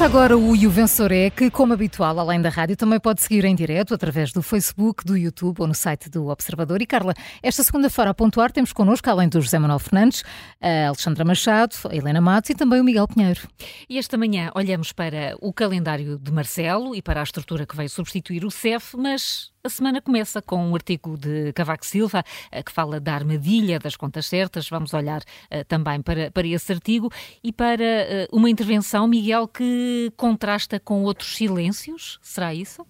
Começa 0.00 0.16
agora 0.16 0.38
o 0.38 0.56
E 0.56 0.66
o 0.66 0.72
é, 1.12 1.28
que, 1.28 1.50
como 1.50 1.74
habitual, 1.74 2.18
além 2.18 2.40
da 2.40 2.48
rádio, 2.48 2.74
também 2.74 2.98
pode 2.98 3.20
seguir 3.20 3.44
em 3.44 3.54
direto 3.54 3.92
através 3.92 4.32
do 4.32 4.40
Facebook, 4.40 5.04
do 5.04 5.14
YouTube 5.14 5.60
ou 5.60 5.66
no 5.66 5.74
site 5.74 6.08
do 6.08 6.28
Observador. 6.28 6.80
E 6.80 6.86
Carla, 6.86 7.12
esta 7.42 7.62
segunda-feira 7.62 8.10
a 8.10 8.14
pontuar 8.14 8.50
temos 8.50 8.72
connosco, 8.72 9.10
além 9.10 9.28
do 9.28 9.42
José 9.42 9.58
Manuel 9.58 9.78
Fernandes, 9.78 10.24
a 10.58 10.86
Alexandra 10.86 11.22
Machado, 11.22 11.76
a 11.86 11.94
Helena 11.94 12.18
Matos 12.18 12.48
e 12.48 12.54
também 12.54 12.80
o 12.80 12.84
Miguel 12.84 13.06
Pinheiro. 13.06 13.42
E 13.90 13.98
esta 13.98 14.16
manhã 14.16 14.50
olhamos 14.54 14.90
para 14.90 15.36
o 15.38 15.52
calendário 15.52 16.18
de 16.18 16.32
Marcelo 16.32 16.94
e 16.94 17.02
para 17.02 17.20
a 17.20 17.22
estrutura 17.22 17.66
que 17.66 17.76
veio 17.76 17.90
substituir 17.90 18.46
o 18.46 18.50
CEF, 18.50 18.96
mas 18.96 19.52
a 19.62 19.68
semana 19.68 20.00
começa 20.00 20.40
com 20.40 20.56
um 20.70 20.74
artigo 20.74 21.18
de 21.18 21.52
Cavaco 21.52 21.84
Silva 21.84 22.24
eh, 22.50 22.62
que 22.62 22.72
fala 22.72 22.98
da 22.98 23.14
armadilha 23.14 23.78
das 23.78 23.94
contas 23.94 24.26
certas. 24.26 24.68
Vamos 24.68 24.94
olhar 24.94 25.20
uh, 25.20 25.64
também 25.68 26.00
para, 26.00 26.30
para 26.30 26.46
esse 26.46 26.72
artigo 26.72 27.10
e 27.44 27.52
para 27.52 27.84
uh, 28.32 28.36
uma 28.36 28.48
intervenção, 28.48 29.06
Miguel, 29.06 29.46
que 29.46 30.10
contrasta 30.16 30.80
com 30.80 31.02
outros 31.04 31.36
silêncios. 31.36 32.18
Será 32.22 32.54
isso? 32.54 32.86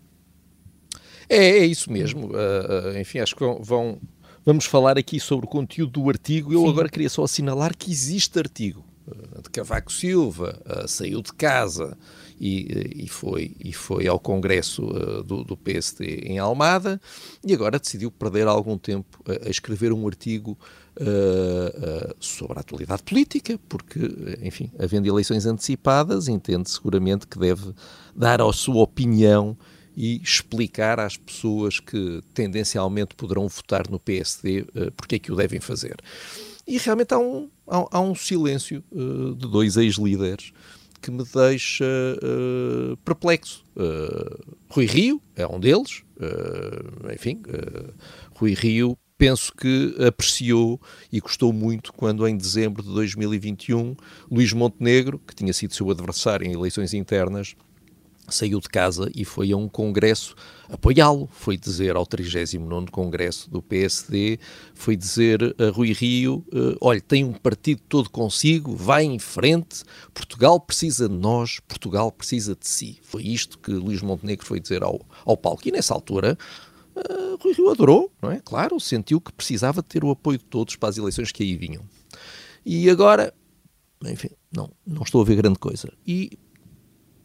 É, 1.29 1.59
é 1.59 1.67
isso 1.67 1.91
mesmo. 1.91 2.29
Uh, 2.29 2.99
enfim, 3.01 3.19
acho 3.19 3.35
que 3.35 3.45
vão. 3.61 4.01
Vamos 4.45 4.65
falar 4.65 4.97
aqui 4.97 5.19
sobre 5.19 5.47
o 5.47 5.49
conteúdo 5.49 6.01
do 6.01 6.09
artigo. 6.09 6.53
Eu 6.53 6.63
Sim. 6.63 6.69
agora 6.71 6.89
queria 6.89 7.11
só 7.11 7.25
assinalar 7.25 7.77
que 7.77 7.91
existe 7.91 8.39
artigo 8.39 8.85
de 9.43 9.51
Cavaco 9.51 9.93
Silva, 9.93 10.63
saiu 10.87 11.21
de 11.21 11.33
casa 11.33 11.99
e, 12.41 13.05
e, 13.05 13.09
foi, 13.09 13.55
e 13.63 13.71
foi 13.71 14.09
ao 14.09 14.19
Congresso 14.19 14.83
uh, 14.85 15.23
do, 15.23 15.45
do, 15.45 15.57
PSD 15.59 16.23
em 16.25 16.39
Almada 16.39 16.99
e 17.45 17.53
agora 17.53 17.79
decidiu 17.79 18.11
perder 18.11 18.47
algum 18.47 18.79
tempo 18.79 19.23
a, 19.29 19.47
a 19.47 19.51
escrever 19.51 19.93
um 19.93 20.07
artigo 20.07 20.59
uh, 20.99 21.03
uh, 21.05 22.15
sobre 22.19 22.57
a 22.57 22.61
atualidade 22.61 23.03
política, 23.03 23.61
porque, 23.69 24.01
enfim, 24.43 24.73
havendo 24.79 25.07
eleições 25.07 25.45
antecipadas, 25.45 26.29
entende 26.29 26.71
seguramente 26.71 27.27
que 27.27 27.39
deve 27.39 27.75
dar 28.17 28.41
a 28.41 28.51
sua 28.55 28.83
opinião 28.83 29.55
e 29.95 30.19
explicar 30.23 30.99
às 30.99 31.19
pessoas 31.19 31.79
que 31.79 32.23
tendencialmente 32.33 33.15
poderão 33.15 33.47
votar 33.49 33.87
no 33.91 34.01
PSD 34.01 34.65
porque 34.97 35.17
é 35.17 35.19
que 35.19 35.31
o 35.31 35.37
devem 35.37 35.61
fazer. 35.61 35.97
E 36.67 36.79
realmente 36.79 37.13
há 37.13 37.19
um, 37.19 37.51
há, 37.67 37.99
há 37.99 38.01
um 38.01 38.15
silêncio 38.15 38.83
de 38.91 39.49
dois 39.49 39.77
ex-líderes 39.77 40.53
que 41.01 41.11
me 41.11 41.25
deixa 41.25 41.85
uh, 41.85 42.97
perplexo. 42.99 43.65
Uh, 43.77 44.57
Rui 44.69 44.87
Rio 44.87 45.23
é 45.35 45.47
um 45.47 45.59
deles, 45.59 46.03
uh, 46.17 47.13
enfim, 47.13 47.43
Rui 48.35 48.55
Rio 48.55 48.97
penso 49.17 49.53
que 49.55 49.95
apreciou 50.07 50.81
e 51.13 51.21
gostou 51.21 51.53
muito 51.53 51.93
quando 51.93 52.27
em 52.27 52.35
dezembro 52.35 52.83
de 52.83 52.89
2021 52.89 53.95
Luís 54.31 54.53
Montenegro, 54.55 55.19
que 55.19 55.35
tinha 55.35 55.53
sido 55.53 55.75
seu 55.75 55.91
adversário 55.91 56.47
em 56.47 56.53
eleições 56.53 56.95
internas, 56.95 57.55
saiu 58.35 58.61
de 58.61 58.69
casa 58.69 59.11
e 59.15 59.25
foi 59.25 59.53
a 59.53 59.57
um 59.57 59.69
congresso 59.69 60.35
apoiá-lo. 60.69 61.29
Foi 61.33 61.57
dizer 61.57 61.97
ao 61.97 62.07
39 62.07 62.91
Congresso 62.91 63.51
do 63.51 63.61
PSD, 63.61 64.39
foi 64.75 64.97
dizer 64.97 65.55
a 65.59 65.71
Rui 65.71 65.93
Rio: 65.93 66.45
uh, 66.53 66.77
olha, 66.81 67.01
tem 67.01 67.25
um 67.25 67.33
partido 67.33 67.83
todo 67.89 68.11
consigo, 68.11 68.75
vai 68.75 69.05
em 69.05 69.19
frente, 69.19 69.83
Portugal 70.15 70.59
precisa 70.61 71.09
de 71.09 71.15
nós, 71.15 71.61
Portugal 71.61 72.11
precisa 72.11 72.55
de 72.55 72.67
si. 72.67 72.99
Foi 73.03 73.23
isto 73.23 73.59
que 73.59 73.73
Luís 73.73 74.03
Montenegro 74.03 74.47
foi 74.47 74.61
dizer 74.61 74.83
ao, 74.83 75.01
ao 75.25 75.37
palco. 75.37 75.67
E 75.67 75.73
nessa 75.73 75.95
altura. 75.95 76.37
Uh, 76.93 77.39
Rui 77.41 77.55
Rio 77.55 77.71
adorou, 77.71 78.13
não 78.21 78.33
é? 78.33 78.41
Claro, 78.45 78.79
sentiu 78.81 79.21
que 79.21 79.33
precisava 79.33 79.81
ter 79.81 80.05
o 80.05 80.11
apoio 80.11 80.39
de 80.39 80.45
todos 80.45 80.75
para 80.75 80.89
as 80.89 80.99
eleições 80.99 81.31
que 81.31 81.43
aí 81.43 81.57
vinham. 81.57 81.83
E 82.67 82.91
agora, 82.91 83.33
enfim, 84.05 84.29
não, 84.53 84.71
não 84.87 85.03
estou 85.03 85.23
a 85.23 85.25
ver 85.25 85.37
grande 85.37 85.59
coisa. 85.59 85.91
E 86.07 86.39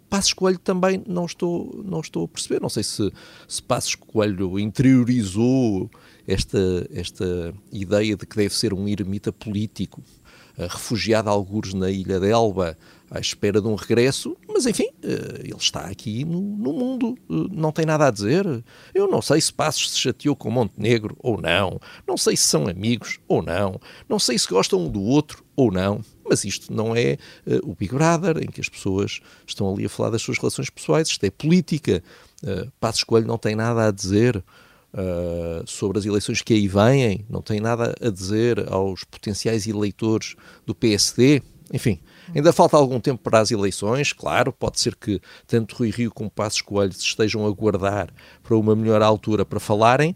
Passos 0.10 0.34
Coelho 0.34 0.60
também 0.60 1.04
não 1.08 1.26
estou, 1.26 1.84
não 1.84 2.00
estou 2.00 2.26
a 2.26 2.28
perceber. 2.28 2.62
Não 2.62 2.70
sei 2.70 2.84
se, 2.84 3.12
se 3.48 3.62
Passos 3.62 3.96
Coelho 3.96 4.60
interiorizou 4.60 5.90
esta, 6.28 6.88
esta 6.92 7.54
ideia 7.72 8.16
de 8.16 8.26
que 8.26 8.36
deve 8.36 8.54
ser 8.54 8.74
um 8.74 8.88
ermita 8.88 9.32
político, 9.32 10.02
uh, 10.58 10.68
refugiado 10.68 11.30
a 11.30 11.32
algures 11.32 11.74
na 11.74 11.90
ilha 11.90 12.20
de 12.20 12.30
Elba, 12.30 12.78
à 13.10 13.20
espera 13.20 13.62
de 13.62 13.68
um 13.68 13.76
regresso, 13.76 14.36
mas 14.48 14.66
enfim, 14.66 14.88
uh, 15.04 15.42
ele 15.42 15.58
está 15.58 15.82
aqui 15.82 16.26
no, 16.26 16.42
no 16.42 16.74
mundo, 16.74 17.16
uh, 17.30 17.48
não 17.52 17.72
tem 17.72 17.86
nada 17.86 18.08
a 18.08 18.12
dizer. 18.12 18.46
Eu 18.94 19.08
não 19.08 19.22
sei 19.22 19.40
se 19.40 19.54
Passos 19.54 19.92
se 19.92 20.00
chateou 20.00 20.36
com 20.36 20.50
Montenegro 20.50 21.16
ou 21.20 21.40
não, 21.40 21.80
não 22.08 22.18
sei 22.18 22.36
se 22.36 22.48
são 22.48 22.68
amigos 22.68 23.20
ou 23.28 23.42
não, 23.42 23.80
não 24.10 24.20
sei 24.20 24.38
se 24.38 24.48
gostam 24.48 24.86
um 24.86 24.90
do 24.90 25.02
outro 25.02 25.44
ou 25.56 25.72
não. 25.72 26.02
Mas 26.28 26.44
isto 26.44 26.74
não 26.74 26.96
é 26.96 27.18
uh, 27.46 27.70
o 27.70 27.76
Big 27.76 27.94
Brother, 27.94 28.38
em 28.38 28.48
que 28.48 28.60
as 28.60 28.70
pessoas 28.70 29.20
estão 29.46 29.72
ali 29.72 29.86
a 29.86 29.90
falar 29.90 30.10
das 30.10 30.22
suas 30.22 30.38
relações 30.38 30.70
pessoais, 30.70 31.08
isto 31.08 31.24
é 31.24 31.30
política. 31.30 32.04
Uh, 32.44 32.72
Passos 32.80 33.04
Coelho 33.04 33.28
não 33.28 33.38
tem 33.38 33.56
nada 33.56 33.88
a 33.88 33.92
dizer 33.92 34.44
uh, 34.96 35.64
sobre 35.68 36.00
as 36.00 36.06
eleições 36.06 36.42
que 36.42 36.54
aí 36.54 36.68
vêm, 36.68 37.26
não 37.30 37.42
tem 37.42 37.60
nada 37.60 37.96
a 38.02 38.10
dizer 38.10 38.72
aos 38.72 39.04
potenciais 39.04 39.68
eleitores 39.68 40.36
do 40.66 40.74
PSD. 40.74 41.42
Enfim, 41.74 42.00
ainda 42.34 42.54
falta 42.54 42.78
algum 42.78 43.00
tempo 43.00 43.24
para 43.24 43.40
as 43.40 43.50
eleições, 43.50 44.14
claro, 44.14 44.54
pode 44.54 44.80
ser 44.80 44.96
que 44.96 45.20
tanto 45.48 45.76
Rui 45.76 45.90
Rio 45.90 46.12
como 46.12 46.30
Passos 46.30 46.62
Coelho 46.62 46.94
se 46.94 47.04
estejam 47.04 47.46
a 47.46 47.50
guardar 47.50 48.14
para 48.44 48.56
uma 48.56 48.76
melhor 48.76 49.02
altura 49.02 49.44
para 49.44 49.60
falarem, 49.60 50.16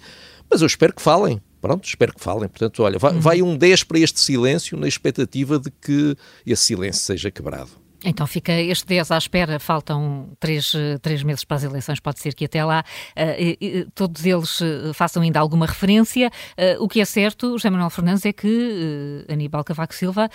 mas 0.49 0.61
eu 0.61 0.67
espero 0.67 0.93
que 0.93 1.01
falem, 1.01 1.41
Pronto, 1.61 1.85
espero 1.85 2.13
que 2.13 2.21
falem. 2.21 2.47
Portanto, 2.47 2.83
olha, 2.83 2.97
vai, 2.97 3.13
uhum. 3.13 3.19
vai 3.19 3.41
um 3.41 3.57
10 3.57 3.83
para 3.83 3.99
este 3.99 4.19
silêncio 4.19 4.77
na 4.77 4.87
expectativa 4.87 5.59
de 5.59 5.69
que 5.69 6.15
esse 6.45 6.65
silêncio 6.65 7.01
seja 7.01 7.29
quebrado. 7.29 7.69
Então 8.03 8.25
fica 8.25 8.53
este 8.53 8.85
10 8.87 9.11
à 9.11 9.17
espera, 9.17 9.59
faltam 9.59 10.29
três, 10.39 10.73
três 11.01 11.21
meses 11.21 11.43
para 11.43 11.57
as 11.57 11.63
eleições, 11.63 11.99
pode 11.99 12.19
ser 12.19 12.33
que 12.33 12.45
até 12.45 12.63
lá 12.63 12.83
uh, 13.11 13.91
todos 13.93 14.25
eles 14.25 14.61
uh, 14.61 14.93
façam 14.93 15.21
ainda 15.21 15.39
alguma 15.39 15.65
referência. 15.65 16.31
Uh, 16.57 16.83
o 16.83 16.87
que 16.87 17.01
é 17.01 17.05
certo, 17.05 17.51
José 17.51 17.69
Manuel 17.69 17.89
Fernandes, 17.89 18.25
é 18.25 18.31
que 18.31 19.25
Aníbal 19.29 19.63
Cavaco 19.63 19.93
Silva 19.93 20.29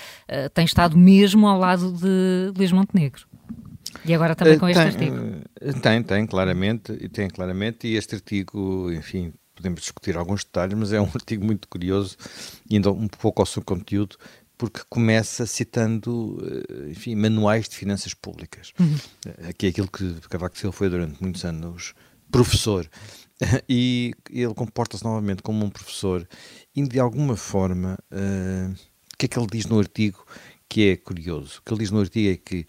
tem 0.52 0.64
estado 0.64 0.96
mesmo 0.96 1.46
ao 1.46 1.58
lado 1.58 1.92
de 1.92 2.52
Luís 2.56 2.72
Montenegro. 2.72 3.26
E 4.04 4.12
agora 4.12 4.34
também 4.34 4.58
com 4.58 4.68
este 4.68 4.80
tem, 4.96 5.08
artigo. 5.08 5.80
Tem, 5.80 6.02
tem, 6.02 6.26
claramente, 6.26 6.92
e 7.00 7.08
tem 7.08 7.28
claramente, 7.28 7.86
e 7.86 7.96
este 7.96 8.16
artigo, 8.16 8.92
enfim, 8.92 9.32
podemos 9.54 9.81
discutir 9.81 10.16
alguns 10.16 10.44
detalhes, 10.44 10.76
mas 10.76 10.92
é 10.92 11.00
um 11.00 11.10
artigo 11.15 11.44
muito 11.44 11.69
curioso, 11.69 12.16
indo 12.70 12.92
um 12.92 13.09
pouco 13.09 13.42
ao 13.42 13.47
seu 13.47 13.62
conteúdo, 13.62 14.16
porque 14.56 14.81
começa 14.88 15.47
citando, 15.47 16.38
eh, 16.69 16.91
enfim, 16.91 17.15
manuais 17.15 17.69
de 17.69 17.76
finanças 17.76 18.15
públicas, 18.15 18.72
uhum. 18.78 18.97
que 19.59 19.66
é 19.66 19.69
aquilo 19.70 19.88
que 19.88 20.15
Cavaco 20.28 20.56
Silva 20.56 20.76
foi 20.76 20.88
durante 20.88 21.20
muitos 21.20 21.44
anos 21.44 21.92
professor, 22.31 22.88
e 23.69 24.12
ele 24.31 24.54
comporta-se 24.54 25.04
novamente 25.04 25.42
como 25.42 25.65
um 25.65 25.71
professor, 25.71 26.26
e 26.75 26.82
de 26.82 26.98
alguma 26.98 27.36
forma, 27.36 27.98
uh, 28.12 28.72
o 28.72 29.16
que 29.16 29.26
é 29.26 29.28
que 29.28 29.38
ele 29.38 29.47
diz 29.50 29.66
no 29.66 29.78
artigo 29.78 30.25
que 30.69 30.91
é 30.91 30.97
curioso? 30.97 31.59
O 31.59 31.62
que 31.62 31.72
ele 31.72 31.81
diz 31.81 31.91
no 31.91 32.00
artigo 32.00 32.32
é 32.32 32.36
que 32.36 32.66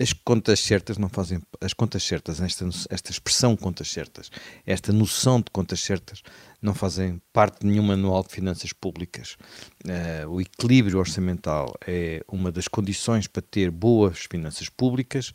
as 0.00 0.12
contas 0.12 0.60
certas 0.60 0.96
não 0.96 1.08
fazem 1.08 1.42
as 1.60 1.74
contas 1.74 2.02
certas 2.02 2.40
esta, 2.40 2.66
esta 2.88 3.10
expressão 3.10 3.54
contas 3.54 3.88
certas 3.90 4.30
esta 4.66 4.92
noção 4.92 5.38
de 5.38 5.50
contas 5.52 5.80
certas 5.80 6.22
não 6.62 6.74
fazem 6.74 7.20
parte 7.32 7.60
de 7.60 7.66
nenhum 7.66 7.82
manual 7.82 8.22
de 8.22 8.28
finanças 8.28 8.72
públicas. 8.72 9.36
Uh, 9.84 10.28
o 10.28 10.40
equilíbrio 10.40 10.98
orçamental 10.98 11.74
é 11.86 12.22
uma 12.28 12.52
das 12.52 12.68
condições 12.68 13.26
para 13.26 13.42
ter 13.42 13.70
boas 13.70 14.26
finanças 14.30 14.68
públicas 14.68 15.32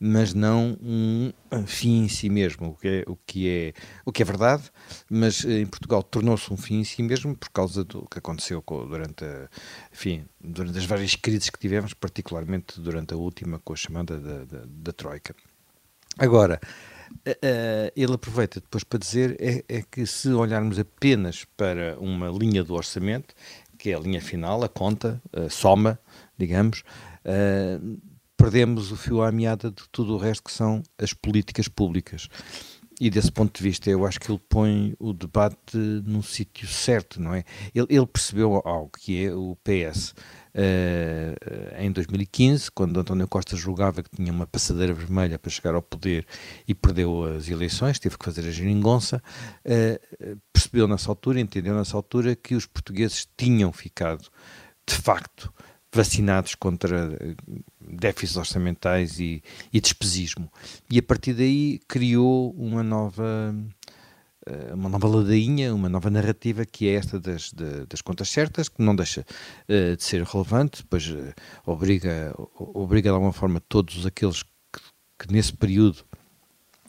mas 0.00 0.32
não 0.32 0.76
um 0.80 1.32
fim 1.66 2.04
em 2.04 2.08
si 2.08 2.28
mesmo, 2.28 2.70
o 2.70 2.74
que 2.74 2.88
é, 2.88 3.04
o 3.06 3.16
que 3.16 3.48
é, 3.48 3.72
o 4.04 4.12
que 4.12 4.22
é 4.22 4.24
verdade, 4.24 4.64
mas 5.10 5.44
eh, 5.44 5.60
em 5.60 5.66
Portugal 5.66 6.02
tornou-se 6.02 6.52
um 6.52 6.56
fim 6.56 6.80
em 6.80 6.84
si 6.84 7.02
mesmo 7.02 7.36
por 7.36 7.48
causa 7.50 7.84
do 7.84 8.06
que 8.08 8.18
aconteceu 8.18 8.62
durante, 8.66 9.24
a, 9.24 9.48
enfim, 9.92 10.24
durante 10.40 10.78
as 10.78 10.84
várias 10.84 11.16
crises 11.16 11.50
que 11.50 11.58
tivemos, 11.58 11.94
particularmente 11.94 12.80
durante 12.80 13.14
a 13.14 13.16
última 13.16 13.58
com 13.58 13.72
a 13.72 13.76
chamada 13.76 14.18
da, 14.18 14.44
da, 14.44 14.64
da 14.66 14.92
Troika. 14.92 15.34
Agora, 16.16 16.60
Uh, 17.26 17.90
ele 17.96 18.12
aproveita 18.12 18.60
depois 18.60 18.84
para 18.84 18.98
dizer 18.98 19.34
é, 19.40 19.64
é, 19.66 19.82
que 19.82 20.04
se 20.04 20.28
olharmos 20.28 20.78
apenas 20.78 21.46
para 21.56 21.98
uma 21.98 22.28
linha 22.28 22.62
do 22.62 22.74
orçamento, 22.74 23.34
que 23.78 23.90
é 23.90 23.94
a 23.94 23.98
linha 23.98 24.20
final, 24.20 24.62
a 24.62 24.68
conta, 24.68 25.20
a 25.32 25.48
soma, 25.48 25.98
digamos, 26.36 26.84
perdemos 28.38 28.92
o 28.92 28.96
fio 28.96 29.20
à 29.20 29.30
meada 29.30 29.70
de 29.70 29.82
tudo 29.90 30.14
o 30.14 30.18
resto 30.18 30.44
que 30.44 30.52
são 30.52 30.82
as 30.96 31.12
políticas 31.12 31.68
públicas. 31.68 32.28
E 33.00 33.10
desse 33.10 33.30
ponto 33.30 33.56
de 33.56 33.62
vista, 33.62 33.88
eu 33.88 34.04
acho 34.04 34.18
que 34.18 34.30
ele 34.30 34.40
põe 34.48 34.94
o 34.98 35.12
debate 35.12 35.76
no 35.76 36.20
sítio 36.20 36.66
certo, 36.66 37.20
não 37.20 37.32
é? 37.32 37.44
Ele, 37.72 37.86
ele, 37.90 38.06
percebeu 38.06 38.60
algo 38.64 38.90
que 38.98 39.24
é 39.24 39.32
o 39.32 39.56
PS. 39.62 40.10
Uh, 40.10 41.36
eh, 41.40 41.76
em 41.84 41.92
2015, 41.92 42.72
quando 42.72 42.98
António 42.98 43.28
Costa 43.28 43.54
julgava 43.54 44.02
que 44.02 44.10
tinha 44.10 44.32
uma 44.32 44.48
passadeira 44.48 44.92
vermelha 44.92 45.38
para 45.38 45.50
chegar 45.50 45.76
ao 45.76 45.82
poder 45.82 46.26
e 46.66 46.74
perdeu 46.74 47.36
as 47.36 47.48
eleições, 47.48 48.00
teve 48.00 48.18
que 48.18 48.24
fazer 48.24 48.40
a 48.40 48.50
geringonça, 48.50 49.22
uh, 49.64 50.40
percebeu 50.52 50.88
nessa 50.88 51.08
altura, 51.08 51.38
entendeu 51.38 51.76
nessa 51.76 51.96
altura 51.96 52.34
que 52.34 52.56
os 52.56 52.66
portugueses 52.66 53.28
tinham 53.36 53.72
ficado, 53.72 54.28
de 54.88 54.96
facto, 54.96 55.52
vacinados 55.92 56.54
contra 56.54 57.16
eh, 57.20 57.34
déficits 57.80 58.36
orçamentais 58.36 59.18
e, 59.18 59.42
e 59.72 59.80
despesismo. 59.80 60.50
E 60.90 60.98
a 60.98 61.02
partir 61.02 61.34
daí 61.34 61.80
criou 61.88 62.50
uma 62.52 62.82
nova 62.82 63.54
eh, 64.46 64.74
uma 64.74 64.88
nova 64.88 65.08
ladainha, 65.08 65.74
uma 65.74 65.88
nova 65.88 66.10
narrativa 66.10 66.64
que 66.64 66.88
é 66.88 66.94
esta 66.94 67.18
das, 67.18 67.52
das 67.88 68.02
contas 68.02 68.28
certas, 68.28 68.68
que 68.68 68.82
não 68.82 68.94
deixa 68.94 69.24
uh, 69.68 69.96
de 69.96 70.02
ser 70.02 70.22
relevante, 70.22 70.84
pois 70.88 71.04
obriga, 71.66 72.34
obriga 72.54 73.10
de 73.10 73.14
alguma 73.14 73.32
forma 73.32 73.60
todos 73.60 74.06
aqueles 74.06 74.42
que, 74.42 74.80
que 75.18 75.32
nesse 75.32 75.52
período 75.52 76.04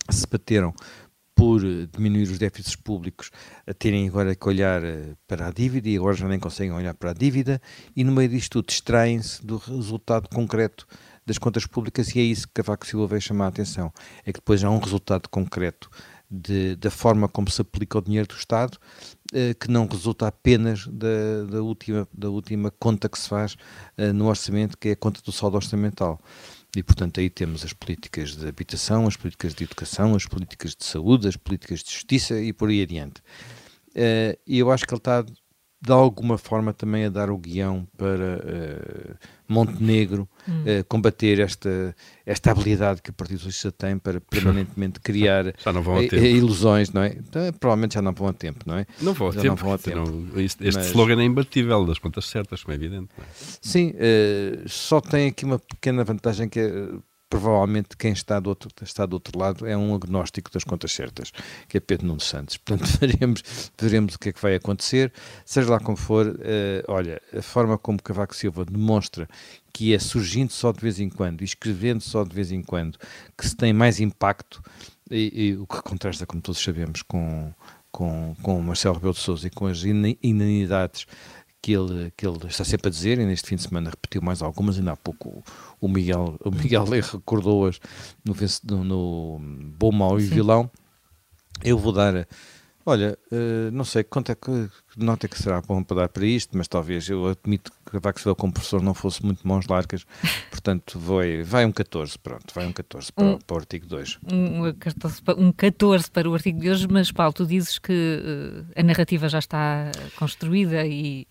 se 0.10 0.28
bateram 0.28 0.74
por 1.40 1.62
diminuir 1.62 2.24
os 2.24 2.38
déficits 2.38 2.76
públicos 2.76 3.32
a 3.66 3.74
terem 3.74 4.10
agora 4.10 4.36
que 4.36 4.46
olhar 4.46 4.82
para 5.26 5.48
a 5.48 5.52
dívida 5.52 5.88
e 5.88 5.96
agora 5.96 6.14
já 6.14 6.28
nem 6.28 6.38
conseguem 6.38 6.74
olhar 6.74 6.94
para 6.94 7.12
a 7.12 7.14
dívida 7.14 7.62
e 7.96 8.04
no 8.04 8.12
meio 8.12 8.28
disto 8.28 8.62
distraem-se 8.62 9.46
do 9.46 9.56
resultado 9.56 10.28
concreto 10.28 10.86
das 11.26 11.38
contas 11.38 11.66
públicas 11.66 12.14
e 12.14 12.20
é 12.20 12.24
isso 12.24 12.46
que 12.46 12.56
Cavaco 12.56 12.86
Silva 12.86 13.08
veio 13.08 13.22
chamar 13.22 13.46
a 13.46 13.48
atenção, 13.48 13.90
é 14.26 14.34
que 14.34 14.40
depois 14.40 14.62
há 14.66 14.70
um 14.70 14.80
resultado 14.80 15.30
concreto 15.30 15.90
de, 16.30 16.76
da 16.76 16.92
forma 16.92 17.30
como 17.30 17.50
se 17.50 17.62
aplica 17.62 18.00
o 18.00 18.02
dinheiro 18.02 18.28
do 18.28 18.36
Estado, 18.36 18.78
eh, 19.34 19.54
que 19.54 19.72
não 19.72 19.88
resulta 19.88 20.28
apenas 20.28 20.88
da, 20.88 21.46
da, 21.50 21.62
última, 21.62 22.06
da 22.14 22.30
última 22.30 22.70
conta 22.70 23.08
que 23.08 23.18
se 23.18 23.30
faz 23.30 23.56
eh, 23.98 24.12
no 24.12 24.28
orçamento, 24.28 24.78
que 24.78 24.90
é 24.90 24.92
a 24.92 24.96
conta 24.98 25.22
do 25.22 25.32
saldo 25.32 25.56
orçamental. 25.56 26.20
E, 26.76 26.84
portanto, 26.84 27.20
aí 27.20 27.30
temos 27.30 27.66
as 27.66 27.74
políticas 27.74 28.36
de 28.36 28.48
habitação, 28.48 29.08
as 29.08 29.18
políticas 29.18 29.56
de 29.56 29.64
educação, 29.64 30.16
as 30.16 30.26
políticas 30.26 30.76
de 30.76 30.86
saúde, 30.86 31.28
as 31.28 31.36
políticas 31.36 31.82
de 31.84 31.92
justiça 31.92 32.40
e 32.40 32.54
por 32.54 32.70
aí 32.70 32.84
adiante. 32.84 33.22
Eh, 33.96 34.38
e 34.46 34.60
eu 34.60 34.72
acho 34.72 34.86
que 34.86 34.94
ele 34.94 35.00
está 35.00 35.26
de 35.82 35.94
alguma 35.94 36.38
forma 36.38 36.74
também 36.74 37.06
a 37.06 37.10
dar 37.10 37.30
o 37.30 37.38
guião 37.38 37.88
para 37.98 38.38
uh, 38.38 39.16
Montenegro 39.48 40.28
hum. 40.48 40.64
uh, 40.64 40.84
combater 40.90 41.40
esta, 41.40 41.96
esta 42.26 42.52
habilidade 42.52 43.02
que 43.02 43.12
o 43.12 43.14
Partido 43.14 43.40
Socialista 43.40 43.72
tem 43.72 43.98
para 43.98 44.20
permanentemente 44.20 45.00
criar 45.02 45.48
uh, 45.48 46.16
ilusões, 46.16 46.92
não 46.92 47.02
é? 47.02 47.16
Então, 47.18 47.42
provavelmente 47.54 47.94
já 47.94 48.02
não 48.02 48.12
vão 48.12 48.28
a 48.28 48.34
tempo, 48.34 48.66
não 48.66 48.78
é? 48.78 48.86
Não 49.02 49.14
vão 49.14 49.30
a 49.30 49.32
já 49.32 49.42
tempo. 49.42 49.56
Não 49.56 49.56
vão 49.56 49.74
a 49.74 49.78
tempo. 49.78 50.12
Não, 50.12 50.42
este, 50.42 50.66
Mas... 50.66 50.88
slogan 50.88 51.22
é 51.22 51.24
imbatível 51.24 51.86
das 51.86 51.98
contas 51.98 52.26
certas, 52.26 52.62
como 52.62 52.74
é 52.74 52.76
evidente. 52.76 53.10
É? 53.18 53.24
Sim, 53.62 53.94
só 54.66 55.00
tem 55.00 55.28
aqui 55.28 55.46
uma 55.46 55.60
pequena 55.60 56.04
vantagem 56.04 56.50
que 56.50 56.60
é 56.60 56.90
provavelmente 57.30 57.96
quem 57.96 58.12
está 58.12 58.40
do, 58.40 58.50
outro, 58.50 58.70
está 58.82 59.06
do 59.06 59.14
outro 59.14 59.38
lado 59.38 59.66
é 59.68 59.78
um 59.78 59.94
agnóstico 59.94 60.52
das 60.52 60.64
contas 60.64 60.92
certas, 60.92 61.32
que 61.68 61.78
é 61.78 61.80
Pedro 61.80 62.08
Nuno 62.08 62.20
Santos. 62.20 62.58
Portanto, 62.66 62.88
veremos, 63.00 63.72
veremos 63.80 64.16
o 64.16 64.20
que 64.20 64.30
é 64.30 64.34
que 64.34 64.42
vai 64.42 64.56
acontecer. 64.56 65.14
Seja 65.46 65.70
lá 65.70 65.80
como 65.80 65.96
for, 65.96 66.28
uh, 66.28 66.40
olha, 66.88 67.22
a 67.38 67.42
forma 67.42 67.78
como 67.78 68.02
Cavaco 68.02 68.36
Silva 68.36 68.66
demonstra 68.66 69.28
que 69.72 69.94
é 69.94 70.00
surgindo 70.00 70.52
só 70.52 70.72
de 70.72 70.82
vez 70.82 71.00
em 71.00 71.10
quando 71.10 71.44
escrevendo 71.44 72.02
só 72.02 72.24
de 72.24 72.34
vez 72.34 72.52
em 72.52 72.62
quando 72.62 72.98
que 73.38 73.48
se 73.48 73.56
tem 73.56 73.72
mais 73.72 74.00
impacto, 74.00 74.62
e, 75.10 75.50
e 75.50 75.58
o 75.58 75.66
que 75.66 75.82
contrasta, 75.82 76.26
como 76.26 76.42
todos 76.42 76.62
sabemos, 76.62 77.02
com, 77.02 77.54
com, 77.92 78.36
com 78.42 78.62
Marcelo 78.62 78.96
Rebelo 78.96 79.14
de 79.14 79.20
Sousa 79.20 79.48
e 79.48 79.50
com 79.50 79.68
as 79.68 79.84
inanidades 79.84 81.08
que 81.62 81.74
ele, 81.74 82.12
que 82.16 82.26
ele 82.26 82.38
está 82.48 82.64
sempre 82.64 82.88
a 82.88 82.92
dizer, 82.92 83.20
e 83.20 83.26
neste 83.26 83.48
fim 83.48 83.56
de 83.56 83.64
semana 83.64 83.90
repetiu 83.90 84.22
mais 84.22 84.42
algumas, 84.42 84.78
ainda 84.78 84.94
há 84.94 84.98
pouco 84.98 85.44
o 85.80 85.88
Miguel, 85.88 86.38
o 86.44 86.52
Miguel 86.52 86.86
recordou-as 87.14 87.80
no, 88.24 88.84
no, 88.84 89.40
Bom, 89.78 89.92
Mau 89.92 90.18
e 90.18 90.24
Sim. 90.24 90.36
Vilão. 90.36 90.72
Eu 91.62 91.78
vou 91.78 91.92
dar, 91.92 92.26
olha, 92.86 93.18
uh, 93.34 93.70
não 93.72 93.84
sei 93.84 94.02
quanto 94.02 94.32
é 94.32 94.36
que, 94.36 94.70
nota 94.96 95.26
é 95.26 95.30
que 95.30 95.38
será 95.38 95.62
bom 95.62 95.84
para 95.84 95.98
dar 95.98 96.10
para 96.10 96.26
isto, 96.26 96.58
mas 96.58 96.70
talvez 96.70 97.10
eu 97.10 97.28
admito 97.28 97.70
que 97.86 97.98
a 97.98 98.00
Vaxwell 98.00 98.36
como 98.36 98.54
professor 98.54 98.82
não 98.82 98.94
fosse 98.94 99.26
muito 99.26 99.46
mãos 99.46 99.68
largas, 99.68 100.06
portanto 100.50 100.98
vai, 100.98 101.44
vai 101.44 101.66
um 101.66 101.72
14, 101.74 102.18
pronto, 102.18 102.54
vai 102.54 102.66
um 102.66 102.72
14 102.72 103.12
para, 103.12 103.26
um, 103.26 103.38
para 103.38 103.56
o 103.56 103.60
artigo 103.60 103.86
2. 103.86 104.20
Um, 104.32 104.68
um 105.38 105.52
14 105.52 106.10
para 106.10 106.30
o 106.30 106.34
artigo 106.34 106.62
de 106.62 106.70
hoje, 106.70 106.88
mas 106.90 107.12
Paulo, 107.12 107.34
tu 107.34 107.46
dizes 107.46 107.78
que 107.78 107.92
uh, 107.92 108.66
a 108.74 108.82
narrativa 108.82 109.28
já 109.28 109.40
está 109.40 109.92
construída 110.16 110.88
e 110.88 111.28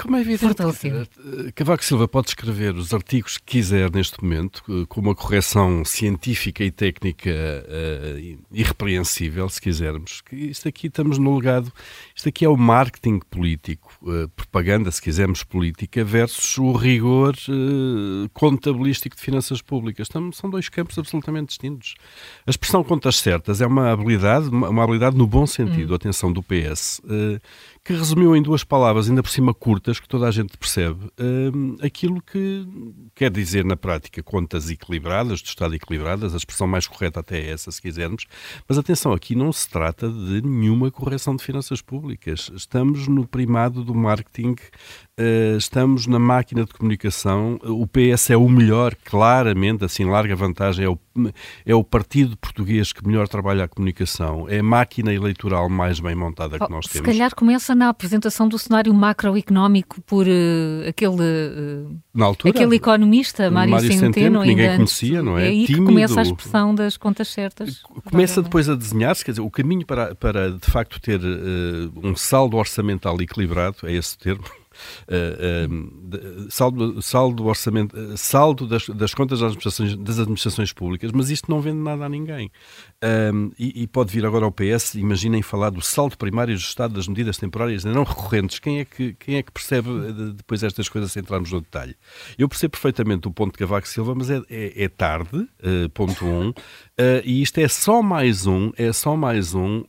como 0.00 0.16
é 0.16 0.20
evidente, 0.20 0.62
eh, 0.62 1.52
Cavaco 1.56 1.84
Silva 1.84 2.06
pode 2.06 2.28
escrever 2.28 2.72
os 2.76 2.94
artigos 2.94 3.36
que 3.36 3.44
quiser 3.44 3.90
neste 3.90 4.22
momento, 4.22 4.62
eh, 4.68 4.86
com 4.88 5.00
uma 5.00 5.14
correção 5.14 5.84
científica 5.84 6.62
e 6.62 6.70
técnica 6.70 7.28
uh, 7.30 8.38
irrepreensível, 8.52 9.48
se 9.48 9.60
quisermos. 9.60 10.22
Isto 10.30 10.68
aqui 10.68 10.86
estamos 10.86 11.18
no 11.18 11.36
legado, 11.36 11.72
isto 12.18 12.30
aqui 12.30 12.44
é 12.44 12.48
o 12.48 12.56
marketing 12.56 13.20
político, 13.30 13.96
uh, 14.02 14.28
propaganda, 14.30 14.90
se 14.90 15.00
quisermos, 15.00 15.44
política, 15.44 16.02
versus 16.02 16.58
o 16.58 16.72
rigor 16.72 17.32
uh, 17.48 18.28
contabilístico 18.30 19.14
de 19.14 19.22
finanças 19.22 19.62
públicas. 19.62 20.08
Estamos, 20.08 20.36
são 20.36 20.50
dois 20.50 20.68
campos 20.68 20.98
absolutamente 20.98 21.50
distintos. 21.50 21.94
A 22.44 22.50
expressão 22.50 22.82
contas 22.82 23.18
certas 23.18 23.60
é 23.60 23.66
uma 23.68 23.92
habilidade, 23.92 24.48
uma, 24.48 24.82
habilidade 24.82 25.16
no 25.16 25.28
bom 25.28 25.46
sentido, 25.46 25.92
hum. 25.92 25.94
atenção, 25.94 26.32
do 26.32 26.42
PS, 26.42 27.00
que 27.84 27.92
resumiu 27.92 28.34
em 28.34 28.42
duas 28.42 28.64
palavras, 28.64 29.08
ainda 29.08 29.22
por 29.22 29.30
cima 29.30 29.54
curtas, 29.54 30.00
que 30.00 30.08
toda 30.08 30.26
a 30.26 30.30
gente 30.32 30.56
percebe, 30.58 30.98
aquilo 31.80 32.20
que 32.20 32.66
quer 33.14 33.30
dizer 33.30 33.64
na 33.64 33.76
prática 33.76 34.20
contas 34.24 34.68
equilibradas, 34.68 35.40
do 35.40 35.46
Estado 35.46 35.76
equilibradas, 35.76 36.34
a 36.34 36.36
expressão 36.36 36.66
mais 36.66 36.88
correta 36.88 37.20
até 37.20 37.38
é 37.38 37.50
essa, 37.50 37.70
se 37.70 37.80
quisermos. 37.80 38.26
Mas 38.68 38.76
atenção, 38.76 39.12
aqui 39.12 39.36
não 39.36 39.52
se 39.52 39.68
trata 39.68 40.10
de 40.10 40.42
nenhuma 40.42 40.90
correção 40.90 41.36
de 41.36 41.44
finanças 41.44 41.80
públicas. 41.80 42.07
Estamos 42.54 43.08
no 43.08 43.26
primado 43.26 43.84
do 43.84 43.94
marketing 43.94 44.54
Uh, 45.18 45.56
estamos 45.56 46.06
na 46.06 46.18
máquina 46.20 46.64
de 46.64 46.72
comunicação. 46.72 47.58
O 47.64 47.88
PS 47.88 48.30
é 48.30 48.36
o 48.36 48.48
melhor, 48.48 48.94
claramente, 49.04 49.84
assim, 49.84 50.04
larga 50.04 50.36
vantagem. 50.36 50.84
É 50.84 50.88
o, 50.88 50.96
é 51.66 51.74
o 51.74 51.82
partido 51.82 52.36
português 52.36 52.92
que 52.92 53.04
melhor 53.04 53.26
trabalha 53.26 53.64
a 53.64 53.68
comunicação. 53.68 54.46
É 54.48 54.60
a 54.60 54.62
máquina 54.62 55.12
eleitoral 55.12 55.68
mais 55.68 55.98
bem 55.98 56.14
montada 56.14 56.56
que 56.56 56.70
nós 56.70 56.86
temos. 56.86 56.92
Se 56.98 57.02
calhar 57.02 57.34
começa 57.34 57.74
na 57.74 57.88
apresentação 57.88 58.46
do 58.46 58.56
cenário 58.60 58.94
macroeconómico 58.94 60.00
por 60.02 60.24
uh, 60.24 60.88
aquele, 60.88 61.16
uh, 61.16 61.98
na 62.14 62.26
altura, 62.26 62.54
aquele 62.54 62.76
economista, 62.76 63.50
Mário, 63.50 63.72
Mário 63.72 63.88
Centeno. 63.88 64.14
Centeno 64.14 64.42
que 64.42 64.46
ninguém 64.46 64.76
conhecia, 64.76 65.20
não 65.20 65.36
é? 65.36 65.46
É 65.46 65.48
aí 65.48 65.66
Tímido. 65.66 65.86
que 65.86 65.92
começa 65.94 66.20
a 66.20 66.22
expressão 66.22 66.72
das 66.72 66.96
contas 66.96 67.26
certas. 67.26 67.82
Começa 68.08 68.40
depois 68.40 68.68
a 68.68 68.76
desenhar-se, 68.76 69.24
quer 69.24 69.32
dizer, 69.32 69.42
o 69.42 69.50
caminho 69.50 69.84
para, 69.84 70.14
para 70.14 70.52
de 70.52 70.70
facto 70.70 71.00
ter 71.00 71.18
um 72.02 72.16
saldo 72.16 72.56
orçamental 72.56 73.20
equilibrado, 73.20 73.76
é 73.84 73.92
esse 73.92 74.14
o 74.16 74.18
termo, 74.18 74.44
uh, 75.08 76.50
saldo, 76.50 77.02
saldo, 77.02 77.46
orçamento, 77.46 77.96
eh, 77.96 78.16
saldo 78.16 78.66
das, 78.66 78.88
das 78.88 79.14
contas 79.14 79.40
das 79.40 79.48
administrações, 79.48 79.96
das 79.96 80.18
administrações 80.18 80.72
públicas, 80.72 81.10
mas 81.12 81.30
isto 81.30 81.50
não 81.50 81.60
vende 81.60 81.78
nada 81.78 82.04
a 82.04 82.08
ninguém. 82.08 82.50
Um, 83.32 83.50
e, 83.58 83.82
e, 83.82 83.86
pode 83.86 84.12
vir 84.12 84.26
agora 84.26 84.44
ao 84.44 84.52
PS, 84.52 84.94
imaginem 84.94 85.42
falar 85.42 85.70
do 85.70 85.80
saldo 85.80 86.16
primário 86.16 86.54
ajustado 86.54 86.94
das 86.94 87.06
medidas 87.06 87.38
temporárias 87.38 87.84
não 87.84 88.02
recorrentes. 88.02 88.58
Quem 88.58 88.80
é 88.80 88.84
que, 88.84 89.14
quem 89.14 89.36
é 89.36 89.42
que 89.42 89.52
percebe 89.52 89.88
depois 90.34 90.62
estas 90.62 90.88
coisas 90.88 91.12
se 91.12 91.20
entrarmos 91.20 91.52
no 91.52 91.60
detalhe? 91.60 91.96
Eu 92.36 92.48
percebo 92.48 92.72
perfeitamente 92.72 93.28
o 93.28 93.30
ponto 93.30 93.52
de 93.52 93.58
Cavaco 93.58 93.86
Silva, 93.86 94.14
mas 94.14 94.30
é, 94.30 94.42
é, 94.48 94.84
é 94.84 94.88
tarde, 94.88 95.36
uh, 95.36 95.88
ponto 95.94 96.24
um, 96.24 96.52
uh, 96.98 97.22
e 97.24 97.42
isto 97.42 97.58
é 97.58 97.68
só 97.68 98.02
mais 98.02 98.46
um, 98.46 98.72
é 98.76 98.92
só 98.92 99.16
mais 99.16 99.54
um, 99.54 99.84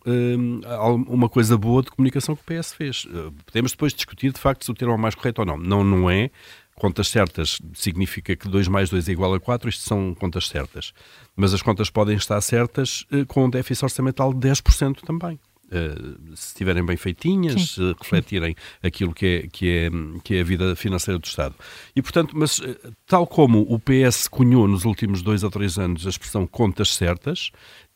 uma 1.08 1.30
coisa 1.30 1.58
boa 1.58 1.82
de 1.82 1.90
comunicação 1.90 2.36
que 2.36 2.42
o 2.42 2.62
PS 2.62 2.74
fez. 2.74 3.08
podemos 3.46 3.72
depois 3.72 3.94
discutir, 3.94 4.32
de 4.32 4.40
facto, 4.40 4.66
se 4.66 4.72
o 4.72 4.74
termo 4.74 4.94
é 4.94 4.98
mais 4.98 5.16
correto 5.16 5.42
ou 5.42 5.46
não. 5.46 5.58
Não, 5.58 5.84
não 5.84 6.10
é. 6.10 6.30
Contas 6.76 7.10
certas 7.10 7.60
significa 7.74 8.36
que 8.38 8.48
2 8.48 8.70
mais 8.70 8.90
2 8.90 9.10
é 9.10 9.12
igual 9.12 9.34
a 9.34 9.40
4, 9.40 9.68
isto 9.68 9.84
são 9.84 10.16
contas 10.16 10.48
certas. 10.48 10.94
Mas 11.36 11.54
as 11.54 11.62
contas 11.62 11.90
podem 11.90 12.16
estar 12.16 12.40
certas 12.40 13.06
uh, 13.12 13.26
com 13.26 13.46
um 13.46 13.50
déficit 13.50 13.84
orçamental 13.84 14.34
de 14.34 14.48
10% 14.48 15.02
também. 15.02 15.38
Uh, 15.72 16.36
se 16.36 16.48
estiverem 16.48 16.84
bem 16.84 16.98
feitinhas, 16.98 17.74
se 17.74 17.96
refletirem 18.02 18.56
aquilo 18.82 19.14
que 19.14 19.26
é, 19.26 19.48
que, 19.48 19.70
é, 19.70 19.90
que 20.24 20.36
é 20.36 20.42
a 20.42 20.44
vida 20.44 20.76
financeira 20.76 21.20
do 21.20 21.26
Estado. 21.26 21.54
E, 21.96 22.02
portanto, 22.02 22.34
mas 22.36 22.58
uh, 22.58 22.76
tal 23.06 23.28
como 23.28 23.62
o 23.62 23.80
PS 23.80 24.28
cunhou 24.28 24.68
nos 24.68 24.84
últimos 24.84 25.22
dois 25.22 25.44
ou 25.44 25.52
três 25.52 25.78
anos 25.78 26.08
a 26.08 26.10
expressão 26.10 26.48
contas 26.48 26.96
certas, 26.96 27.52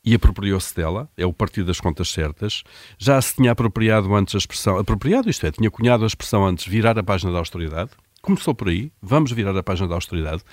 e 0.05 0.13
apropriou-se 0.13 0.75
dela, 0.75 1.09
é 1.15 1.25
o 1.25 1.31
partido 1.31 1.67
das 1.67 1.79
contas 1.79 2.09
certas. 2.09 2.63
Já 2.97 3.21
se 3.21 3.35
tinha 3.35 3.51
apropriado 3.51 4.13
antes 4.13 4.35
a 4.35 4.37
expressão, 4.37 4.77
apropriado 4.77 5.29
isto 5.29 5.45
é, 5.47 5.51
tinha 5.51 5.71
cunhado 5.71 6.03
a 6.03 6.07
expressão 6.07 6.45
antes 6.45 6.67
virar 6.67 6.97
a 6.99 7.03
página 7.03 7.31
da 7.31 7.39
austeridade. 7.39 7.91
Começou 8.23 8.55
por 8.55 8.69
aí, 8.69 8.89
vamos 9.01 9.33
virar 9.33 9.55
a 9.57 9.61
página 9.61 9.85
da 9.85 9.95
austeridade. 9.95 10.43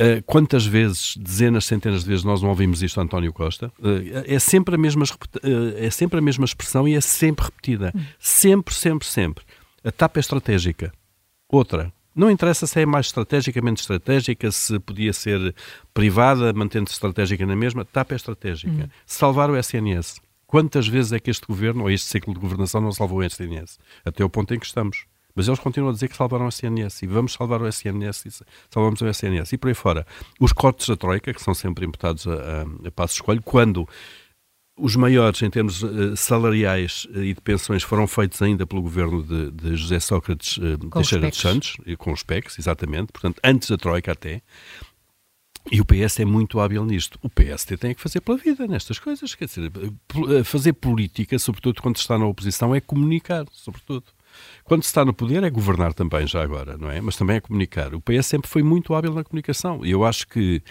Uh, 0.00 0.22
quantas 0.24 0.64
vezes, 0.64 1.16
dezenas, 1.16 1.64
centenas 1.64 2.04
de 2.04 2.10
vezes, 2.10 2.24
nós 2.24 2.40
não 2.40 2.48
ouvimos 2.48 2.80
isto 2.80 3.00
António 3.00 3.32
Costa? 3.32 3.72
Uh, 3.80 4.22
é, 4.24 4.38
sempre 4.38 4.76
a 4.76 4.78
mesma, 4.78 5.02
uh, 5.02 5.48
é 5.76 5.90
sempre 5.90 6.20
a 6.20 6.22
mesma 6.22 6.44
expressão 6.44 6.86
e 6.86 6.94
é 6.94 7.00
sempre 7.00 7.46
repetida. 7.46 7.92
Hum. 7.92 8.04
Sempre, 8.20 8.72
sempre, 8.72 9.08
sempre. 9.08 9.44
A 9.82 9.90
TAP 9.90 10.18
é 10.18 10.20
estratégica. 10.20 10.92
Outra, 11.48 11.92
não 12.14 12.30
interessa 12.30 12.68
se 12.68 12.80
é 12.80 12.86
mais 12.86 13.06
estratégica, 13.06 13.60
menos 13.60 13.80
estratégica, 13.80 14.52
se 14.52 14.78
podia 14.78 15.12
ser 15.12 15.52
privada, 15.92 16.52
mantendo-se 16.52 16.94
estratégica 16.94 17.44
na 17.44 17.56
mesma. 17.56 17.84
TAP 17.84 18.12
é 18.12 18.14
estratégica. 18.14 18.70
Uhum. 18.72 18.88
Salvar 19.04 19.50
o 19.50 19.56
SNS. 19.56 20.20
Quantas 20.46 20.86
vezes 20.86 21.12
é 21.12 21.18
que 21.18 21.32
este 21.32 21.48
governo, 21.48 21.82
ou 21.82 21.90
este 21.90 22.06
ciclo 22.06 22.32
de 22.32 22.38
governação, 22.38 22.80
não 22.80 22.92
salvou 22.92 23.18
o 23.18 23.24
SNS? 23.24 23.76
Até 24.04 24.24
o 24.24 24.30
ponto 24.30 24.54
em 24.54 24.58
que 24.60 24.66
estamos. 24.66 25.04
Mas 25.38 25.46
eles 25.46 25.60
continuam 25.60 25.90
a 25.90 25.92
dizer 25.92 26.08
que 26.08 26.16
salvaram 26.16 26.46
o 26.46 26.48
SNS 26.48 27.04
e 27.04 27.06
vamos 27.06 27.32
salvar 27.32 27.62
o 27.62 27.68
SNS 27.68 28.26
e 28.26 28.30
salvamos 28.68 29.00
o 29.00 29.06
SNS 29.06 29.52
e 29.52 29.56
por 29.56 29.68
aí 29.68 29.74
fora. 29.74 30.04
Os 30.40 30.52
cortes 30.52 30.88
da 30.88 30.96
Troika, 30.96 31.32
que 31.32 31.40
são 31.40 31.54
sempre 31.54 31.86
imputados 31.86 32.26
a, 32.26 32.32
a, 32.32 32.88
a 32.88 32.90
passo 32.90 33.14
escolho, 33.14 33.40
quando 33.40 33.88
os 34.76 34.96
maiores 34.96 35.40
em 35.40 35.48
termos 35.48 35.80
uh, 35.84 36.16
salariais 36.16 37.06
uh, 37.14 37.22
e 37.22 37.34
de 37.34 37.40
pensões 37.40 37.84
foram 37.84 38.08
feitos 38.08 38.42
ainda 38.42 38.66
pelo 38.66 38.82
governo 38.82 39.22
de, 39.22 39.52
de 39.52 39.76
José 39.76 40.00
Sócrates 40.00 40.56
uh, 40.56 40.76
Teixeira 40.90 41.28
dos 41.28 41.38
Santos, 41.38 41.76
com 41.98 42.12
os 42.12 42.24
PECs, 42.24 42.58
exatamente, 42.58 43.12
portanto, 43.12 43.40
antes 43.44 43.70
da 43.70 43.76
Troika 43.76 44.10
até. 44.10 44.42
E 45.70 45.80
o 45.80 45.84
PS 45.84 46.18
é 46.18 46.24
muito 46.24 46.58
hábil 46.58 46.84
nisto. 46.84 47.16
O 47.22 47.30
PSD 47.30 47.76
tem 47.76 47.94
que 47.94 48.00
fazer 48.00 48.20
pela 48.22 48.38
vida 48.38 48.66
nestas 48.66 48.98
coisas. 48.98 49.36
Quer 49.36 49.44
dizer, 49.44 49.70
fazer 50.42 50.72
política, 50.72 51.38
sobretudo 51.38 51.80
quando 51.80 51.96
está 51.96 52.18
na 52.18 52.26
oposição, 52.26 52.74
é 52.74 52.80
comunicar, 52.80 53.44
sobretudo. 53.52 54.04
Quando 54.64 54.82
se 54.82 54.88
está 54.88 55.04
no 55.04 55.14
poder 55.14 55.42
é 55.44 55.50
governar 55.50 55.94
também, 55.94 56.26
já 56.26 56.42
agora, 56.42 56.76
não 56.76 56.90
é? 56.90 57.00
Mas 57.00 57.16
também 57.16 57.36
é 57.36 57.40
comunicar. 57.40 57.94
O 57.94 58.00
PS 58.00 58.26
sempre 58.26 58.48
foi 58.48 58.62
muito 58.62 58.94
hábil 58.94 59.14
na 59.14 59.24
comunicação. 59.24 59.84
E 59.84 59.90
eu 59.90 60.04
acho 60.04 60.26
que 60.26 60.62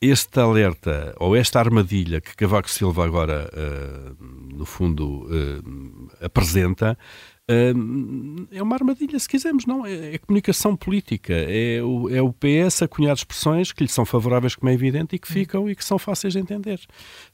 este 0.00 0.40
alerta 0.40 1.14
ou 1.18 1.36
esta 1.36 1.60
armadilha 1.60 2.20
que 2.20 2.34
Cavaco 2.34 2.68
Silva 2.68 3.04
agora, 3.04 3.48
uh, 3.54 4.56
no 4.56 4.66
fundo, 4.66 5.26
uh, 5.26 6.10
apresenta, 6.20 6.98
uh, 7.50 8.48
é 8.50 8.62
uma 8.62 8.76
armadilha, 8.76 9.18
se 9.18 9.28
quisermos, 9.28 9.66
não. 9.66 9.86
É, 9.86 10.14
é 10.14 10.18
comunicação 10.18 10.76
política. 10.76 11.32
É 11.32 11.82
o, 11.82 12.08
é 12.08 12.22
o 12.22 12.32
PS 12.32 12.82
a 12.82 12.88
cunhar 12.88 13.14
expressões 13.14 13.72
que 13.72 13.82
lhe 13.82 13.88
são 13.88 14.04
favoráveis, 14.04 14.54
como 14.54 14.70
é 14.70 14.74
evidente, 14.74 15.16
e 15.16 15.18
que 15.18 15.28
ficam 15.28 15.68
e 15.68 15.74
que 15.74 15.84
são 15.84 15.98
fáceis 15.98 16.32
de 16.32 16.38
entender. 16.40 16.80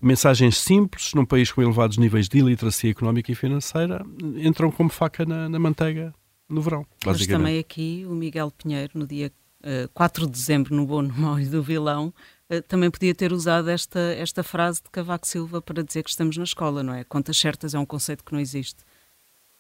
Mensagens 0.01 0.59
simples, 0.59 1.13
num 1.15 1.25
país 1.25 1.53
com 1.53 1.63
elevados 1.63 1.99
níveis 1.99 2.29
de 2.29 2.39
iliteracia 2.39 2.91
económica 2.91 3.31
e 3.31 3.35
financeira, 3.35 4.05
entram 4.37 4.71
como 4.71 4.91
faca 4.91 5.25
na, 5.25 5.49
na 5.49 5.59
manteiga 5.59 6.15
no 6.49 6.63
verão. 6.63 6.87
Mas 7.05 7.27
também 7.27 7.59
aqui 7.59 8.07
o 8.09 8.15
Miguel 8.15 8.51
Pinheiro, 8.51 8.93
no 8.95 9.07
dia 9.07 9.31
uh, 9.61 9.89
4 9.93 10.27
de 10.27 10.33
dezembro, 10.33 10.75
no 10.75 10.87
Bom, 10.87 11.03
no 11.03 11.15
Mau 11.15 11.39
e 11.39 11.47
do 11.47 11.63
Vilão, 11.63 12.13
eh, 12.49 12.63
também 12.63 12.91
podia 12.91 13.15
ter 13.15 13.33
usado 13.33 13.69
esta, 13.69 14.01
esta 14.01 14.43
frase 14.43 14.83
de 14.83 14.91
Cavaco 14.91 15.27
Silva 15.27 15.61
para 15.61 15.83
dizer 15.83 16.03
que 16.03 16.11
estamos 16.11 16.37
na 16.37 16.45
escola, 16.45 16.83
não 16.83 16.95
é? 16.95 17.05
Contas 17.05 17.37
certas 17.37 17.75
é 17.75 17.79
um 17.79 17.85
conceito 17.85 18.25
que 18.25 18.33
não 18.33 18.41
existe. 18.41 18.83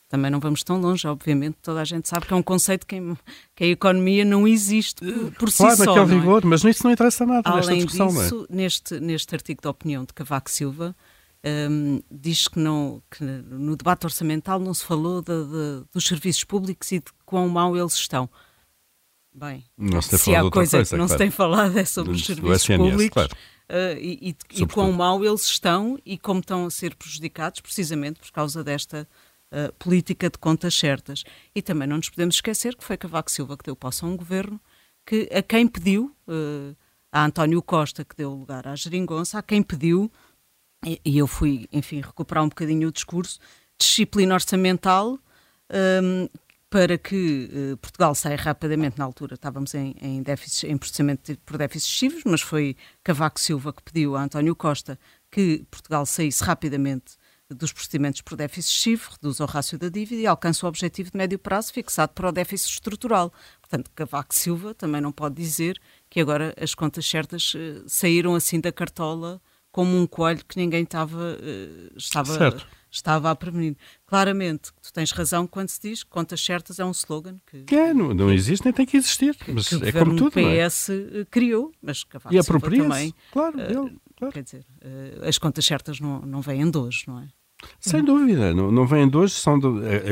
Também 0.08 0.30
não 0.30 0.40
vamos 0.40 0.62
tão 0.62 0.80
longe, 0.80 1.06
obviamente, 1.06 1.58
toda 1.62 1.82
a 1.82 1.84
gente 1.84 2.08
sabe 2.08 2.26
que 2.26 2.32
é 2.32 2.36
um 2.36 2.42
conceito 2.42 2.86
que, 2.86 2.96
que 3.54 3.64
a 3.64 3.66
economia 3.66 4.24
não 4.24 4.48
existe 4.48 5.04
por, 5.04 5.32
por 5.32 5.52
claro, 5.52 5.76
si 5.76 5.76
só. 5.76 5.84
Claro, 5.84 6.00
naquele 6.00 6.20
rigor, 6.20 6.44
mas 6.46 6.64
nisso 6.64 6.82
não 6.84 6.90
interessa 6.90 7.26
nada 7.26 7.42
Além 7.44 7.58
nesta 7.58 7.74
discussão. 7.74 8.08
Disso, 8.08 8.46
é? 8.48 8.56
neste, 8.56 9.00
neste 9.00 9.34
artigo 9.34 9.60
de 9.60 9.68
opinião 9.68 10.04
de 10.04 10.14
Cavaco 10.14 10.50
Silva, 10.50 10.96
um, 11.70 12.02
diz 12.10 12.48
que, 12.48 12.58
não, 12.58 13.02
que 13.10 13.22
no 13.22 13.76
debate 13.76 14.06
orçamental 14.06 14.58
não 14.58 14.72
se 14.72 14.82
falou 14.82 15.20
de, 15.20 15.44
de, 15.44 15.84
dos 15.92 16.04
serviços 16.06 16.42
públicos 16.42 16.90
e 16.90 17.00
de 17.00 17.12
quão 17.26 17.46
mal 17.48 17.76
eles 17.76 17.92
estão. 17.92 18.30
Bem, 19.32 19.62
não 19.76 20.00
se, 20.00 20.18
se 20.18 20.34
há 20.34 20.40
coisa, 20.50 20.78
coisa 20.78 20.84
que 20.84 20.96
não 20.96 21.06
claro. 21.06 21.08
se 21.08 21.18
tem 21.18 21.30
falado 21.30 21.78
é 21.78 21.84
sobre 21.84 22.12
os 22.12 22.24
serviços 22.24 22.62
SNS, 22.62 22.78
públicos 22.78 23.14
claro. 23.14 23.32
uh, 23.68 23.98
e, 24.00 24.30
e, 24.30 24.62
e 24.62 24.66
quão 24.66 24.90
mal 24.90 25.22
eles 25.24 25.44
estão 25.44 25.96
e 26.04 26.18
como 26.18 26.40
estão 26.40 26.66
a 26.66 26.70
ser 26.70 26.96
prejudicados 26.96 27.60
precisamente 27.60 28.18
por 28.18 28.32
causa 28.32 28.64
desta 28.64 29.06
uh, 29.52 29.72
política 29.74 30.30
de 30.30 30.38
contas 30.38 30.74
certas. 30.74 31.24
E 31.54 31.62
também 31.62 31.88
não 31.88 31.96
nos 31.96 32.08
podemos 32.08 32.36
esquecer 32.36 32.76
que 32.76 32.84
foi 32.84 32.96
Cavaco 32.96 33.30
Silva 33.30 33.56
que 33.56 33.64
deu 33.64 33.76
posse 33.76 34.04
a 34.04 34.08
um 34.08 34.16
governo 34.16 34.60
que 35.06 35.28
a 35.32 35.42
quem 35.42 35.66
pediu, 35.66 36.14
uh, 36.26 36.76
a 37.10 37.24
António 37.24 37.62
Costa 37.62 38.04
que 38.04 38.14
deu 38.16 38.30
lugar 38.30 38.66
à 38.66 38.76
geringonça, 38.76 39.38
a 39.38 39.42
quem 39.42 39.62
pediu, 39.62 40.12
e, 40.84 41.00
e 41.04 41.18
eu 41.18 41.26
fui, 41.26 41.66
enfim, 41.72 42.00
recuperar 42.00 42.44
um 42.44 42.48
bocadinho 42.48 42.88
o 42.88 42.92
discurso, 42.92 43.38
disciplina 43.78 44.34
orçamental, 44.34 45.18
um, 46.02 46.28
para 46.70 46.98
que 46.98 47.48
uh, 47.50 47.76
Portugal 47.78 48.14
saia 48.14 48.36
rapidamente 48.36 48.98
na 48.98 49.04
altura. 49.04 49.34
Estávamos 49.34 49.74
em, 49.74 49.94
em, 50.00 50.22
déficit, 50.22 50.66
em 50.66 50.76
processamento 50.76 51.36
por 51.38 51.56
déficits 51.56 51.90
excessivos, 51.90 52.22
mas 52.24 52.42
foi 52.42 52.76
Cavaco 53.02 53.40
Silva 53.40 53.72
que 53.72 53.82
pediu 53.82 54.14
a 54.14 54.22
António 54.22 54.54
Costa 54.54 54.98
que 55.30 55.64
Portugal 55.70 56.04
saísse 56.04 56.44
rapidamente 56.44 57.16
dos 57.50 57.72
procedimentos 57.72 58.20
por 58.20 58.36
déficit 58.36 58.70
excessivo, 58.70 59.10
reduza 59.12 59.44
o 59.44 59.46
rácio 59.46 59.78
da 59.78 59.88
dívida 59.88 60.20
e 60.20 60.26
alcance 60.26 60.64
o 60.64 60.68
objetivo 60.68 61.10
de 61.10 61.16
médio 61.16 61.38
prazo 61.38 61.72
fixado 61.72 62.12
para 62.12 62.28
o 62.28 62.32
déficit 62.32 62.74
estrutural. 62.74 63.32
Portanto, 63.60 63.90
Cavaco 63.94 64.34
Silva 64.34 64.74
também 64.74 65.00
não 65.00 65.12
pode 65.12 65.34
dizer 65.34 65.80
que 66.10 66.20
agora 66.20 66.54
as 66.60 66.74
contas 66.74 67.06
certas 67.06 67.54
uh, 67.54 67.84
saíram 67.86 68.34
assim 68.34 68.60
da 68.60 68.72
cartola 68.72 69.40
como 69.70 69.96
um 69.96 70.06
coelho 70.06 70.44
que 70.46 70.56
ninguém 70.58 70.82
estava, 70.82 71.16
uh, 71.16 71.96
estava 71.96 72.36
certo 72.36 72.66
estava 72.90 73.30
a 73.30 73.36
prevenir. 73.36 73.76
Claramente, 74.06 74.72
tu 74.82 74.92
tens 74.92 75.10
razão 75.12 75.46
quando 75.46 75.68
se 75.68 75.80
diz 75.80 76.02
que 76.02 76.10
contas 76.10 76.40
certas 76.40 76.78
é 76.78 76.84
um 76.84 76.90
slogan 76.90 77.36
que, 77.66 77.74
é, 77.74 77.92
não, 77.92 78.14
não 78.14 78.32
existe 78.32 78.64
nem 78.64 78.72
tem 78.72 78.86
que 78.86 78.96
existir. 78.96 79.36
Mas 79.48 79.68
que 79.68 79.84
é 79.84 79.92
como 79.92 80.16
tudo. 80.16 80.28
O 80.28 80.30
PS 80.30 80.90
é? 80.90 81.24
criou, 81.30 81.72
mas 81.82 82.04
Cavaco 82.04 82.34
e 82.34 82.42
Silva 82.42 82.70
também. 82.70 83.14
Claro, 83.30 83.60
ele, 83.60 83.98
claro. 84.16 84.32
Quer 84.32 84.42
dizer, 84.42 84.66
as 85.22 85.38
contas 85.38 85.64
certas 85.64 86.00
não, 86.00 86.20
não 86.22 86.40
vêm 86.40 86.70
de 86.70 86.78
hoje, 86.78 87.04
não 87.06 87.20
é? 87.20 87.28
Sem 87.80 88.04
dúvida, 88.04 88.54
não, 88.54 88.70
não 88.70 88.86
vêm 88.86 89.08
de 89.08 89.16
hoje. 89.16 89.34
São 89.34 89.58
de, 89.58 89.66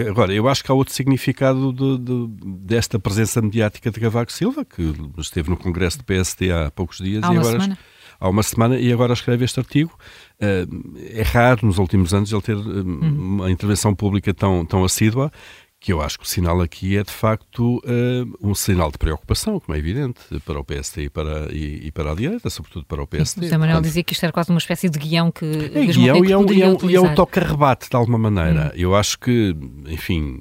agora, 0.08 0.32
eu 0.32 0.48
acho 0.48 0.64
que 0.64 0.70
há 0.70 0.74
outro 0.74 0.92
significado 0.92 1.72
de, 1.72 1.98
de, 1.98 2.26
desta 2.64 2.98
presença 2.98 3.40
mediática 3.40 3.90
de 3.90 4.00
Cavaco 4.00 4.32
Silva, 4.32 4.64
que 4.64 4.94
esteve 5.18 5.50
no 5.50 5.56
Congresso 5.56 5.98
do 5.98 6.04
PSD 6.04 6.52
há 6.52 6.70
poucos 6.70 6.98
dias 6.98 7.22
há 7.22 7.32
e 7.32 7.36
agora. 7.36 7.60
Semana 7.60 7.78
há 8.20 8.28
uma 8.28 8.42
semana 8.42 8.78
e 8.78 8.92
agora 8.92 9.12
escreve 9.12 9.44
este 9.44 9.60
artigo. 9.60 9.92
Uh, 10.40 10.98
é 11.12 11.22
raro 11.22 11.66
nos 11.66 11.78
últimos 11.78 12.12
anos 12.12 12.32
ele 12.32 12.42
ter 12.42 12.56
uh, 12.56 12.82
uma 12.82 13.50
intervenção 13.50 13.94
pública 13.94 14.32
tão, 14.34 14.64
tão 14.64 14.84
assídua 14.84 15.30
que 15.78 15.92
eu 15.92 16.00
acho 16.00 16.18
que 16.18 16.24
o 16.24 16.28
sinal 16.28 16.60
aqui 16.60 16.96
é 16.96 17.02
de 17.02 17.12
facto 17.12 17.76
uh, 17.78 18.36
um 18.40 18.54
sinal 18.54 18.90
de 18.90 18.98
preocupação, 18.98 19.60
como 19.60 19.76
é 19.76 19.78
evidente, 19.78 20.20
para 20.44 20.58
o 20.58 20.64
PSD 20.64 21.04
e 21.04 21.10
para, 21.10 21.52
e, 21.52 21.86
e 21.86 21.92
para 21.92 22.12
a 22.12 22.14
direita, 22.14 22.48
sobretudo 22.48 22.86
para 22.86 23.02
o 23.02 23.06
PSD. 23.06 23.46
José 23.46 23.58
Manuel 23.58 23.80
dizia 23.80 24.02
que 24.02 24.12
isto 24.12 24.24
era 24.24 24.32
quase 24.32 24.50
uma 24.50 24.58
espécie 24.58 24.88
de 24.88 24.98
guião 24.98 25.30
que 25.30 25.44
é 25.44 25.84
guião 25.86 26.24
e 26.24 26.32
é, 26.32 26.36
um, 26.36 26.44
é 26.44 27.00
um, 27.00 27.06
é 27.06 27.14
toque-rebate, 27.14 27.90
de 27.90 27.96
alguma 27.96 28.18
maneira. 28.18 28.72
Hum. 28.74 28.78
Eu 28.78 28.96
acho 28.96 29.18
que, 29.18 29.54
enfim, 29.86 30.40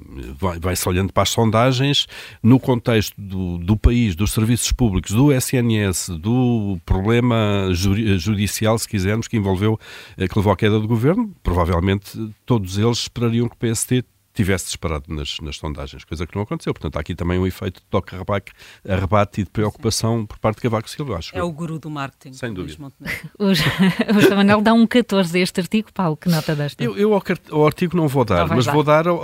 vai-se 0.60 0.84
vai 0.84 0.94
olhando 0.94 1.12
para 1.12 1.22
as 1.22 1.30
sondagens 1.30 2.06
no 2.42 2.58
contexto 2.58 3.14
do, 3.18 3.58
do 3.58 3.76
país, 3.76 4.16
dos 4.16 4.32
serviços 4.32 4.72
públicos, 4.72 5.12
do 5.12 5.32
SNS, 5.32 6.08
do 6.18 6.78
problema 6.84 7.68
judicial, 7.72 8.78
se 8.78 8.88
quisermos, 8.88 9.28
que 9.28 9.36
envolveu, 9.36 9.78
que 10.16 10.38
levou 10.38 10.52
à 10.52 10.56
queda 10.56 10.80
do 10.80 10.88
governo, 10.88 11.32
provavelmente 11.42 12.32
todos 12.44 12.78
eles 12.78 12.98
esperariam 12.98 13.48
que 13.48 13.54
o 13.54 13.58
PSD 13.58 14.02
tivesse 14.36 14.66
disparado 14.66 15.04
nas, 15.08 15.38
nas 15.40 15.56
sondagens, 15.56 16.04
coisa 16.04 16.26
que 16.26 16.36
não 16.36 16.42
aconteceu. 16.42 16.74
Portanto, 16.74 16.96
há 16.96 17.00
aqui 17.00 17.14
também 17.14 17.38
um 17.38 17.46
efeito 17.46 17.80
de 17.80 17.86
toque 17.86 18.14
a 18.14 18.96
rebate 18.96 19.40
e 19.40 19.44
de 19.44 19.50
preocupação 19.50 20.26
por 20.26 20.38
parte 20.38 20.56
de 20.56 20.62
Cavaco 20.62 20.90
Silva, 20.90 21.16
acho. 21.16 21.36
É 21.36 21.42
o 21.42 21.50
guru 21.50 21.78
do 21.78 21.88
marketing. 21.88 22.34
Sem 22.34 22.52
dúvida. 22.52 22.92
o 23.38 23.54
José 23.54 24.34
Manuel 24.34 24.60
dá 24.60 24.74
um 24.74 24.86
14 24.86 25.38
a 25.38 25.42
este 25.42 25.60
artigo. 25.60 25.88
Paulo, 25.92 26.16
que 26.16 26.28
nota 26.28 26.54
desta? 26.54 26.84
Eu, 26.84 26.96
eu 26.96 27.14
ao, 27.14 27.22
ao, 27.50 27.66
artigo 27.66 27.96
não 27.96 28.08
vou 28.08 28.24
dar, 28.24 28.46
não 28.46 28.56
mas 28.56 28.66
dar. 28.66 28.72
vou 28.72 28.82
dar, 28.82 29.08
ao, 29.08 29.20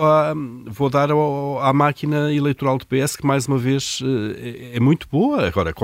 vou 0.66 0.88
dar 0.88 1.10
ao, 1.10 1.60
à 1.60 1.72
máquina 1.72 2.32
eleitoral 2.32 2.78
do 2.78 2.86
PS, 2.86 3.16
que 3.16 3.26
mais 3.26 3.46
uma 3.46 3.58
vez 3.58 4.00
eh, 4.02 4.70
é, 4.72 4.76
é 4.76 4.80
muito 4.80 5.06
boa. 5.10 5.46
Agora, 5.46 5.74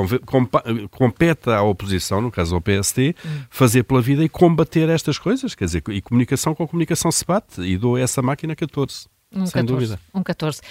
compete 0.90 1.50
à 1.50 1.62
oposição, 1.62 2.22
no 2.22 2.30
caso 2.30 2.54
ao 2.54 2.60
PSD, 2.60 3.14
hum. 3.24 3.28
fazer 3.50 3.82
pela 3.82 4.00
vida 4.00 4.24
e 4.24 4.28
combater 4.28 4.88
estas 4.88 5.18
coisas. 5.18 5.54
Quer 5.54 5.66
dizer, 5.66 5.82
e 5.90 6.00
comunicação 6.00 6.54
com 6.54 6.66
comunicação 6.66 7.12
se 7.12 7.24
bate. 7.26 7.60
E 7.60 7.76
dou 7.76 7.98
essa 7.98 8.22
máquina 8.22 8.56
14. 8.56 9.06
Um 9.32 9.46
Sem 9.46 9.62
14, 9.62 9.66
dúvida. 9.66 10.00
Um 10.14 10.22
14. 10.22 10.60
Uh, 10.60 10.62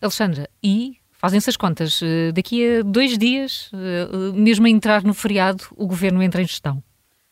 Alexandra, 0.00 0.48
e 0.62 0.98
fazem-se 1.12 1.50
as 1.50 1.56
contas. 1.56 2.00
Uh, 2.00 2.32
daqui 2.32 2.78
a 2.78 2.82
dois 2.82 3.18
dias, 3.18 3.70
uh, 3.72 4.32
mesmo 4.34 4.66
a 4.66 4.70
entrar 4.70 5.02
no 5.02 5.14
feriado, 5.14 5.64
o 5.76 5.86
governo 5.86 6.22
entra 6.22 6.42
em 6.42 6.46
gestão. 6.46 6.82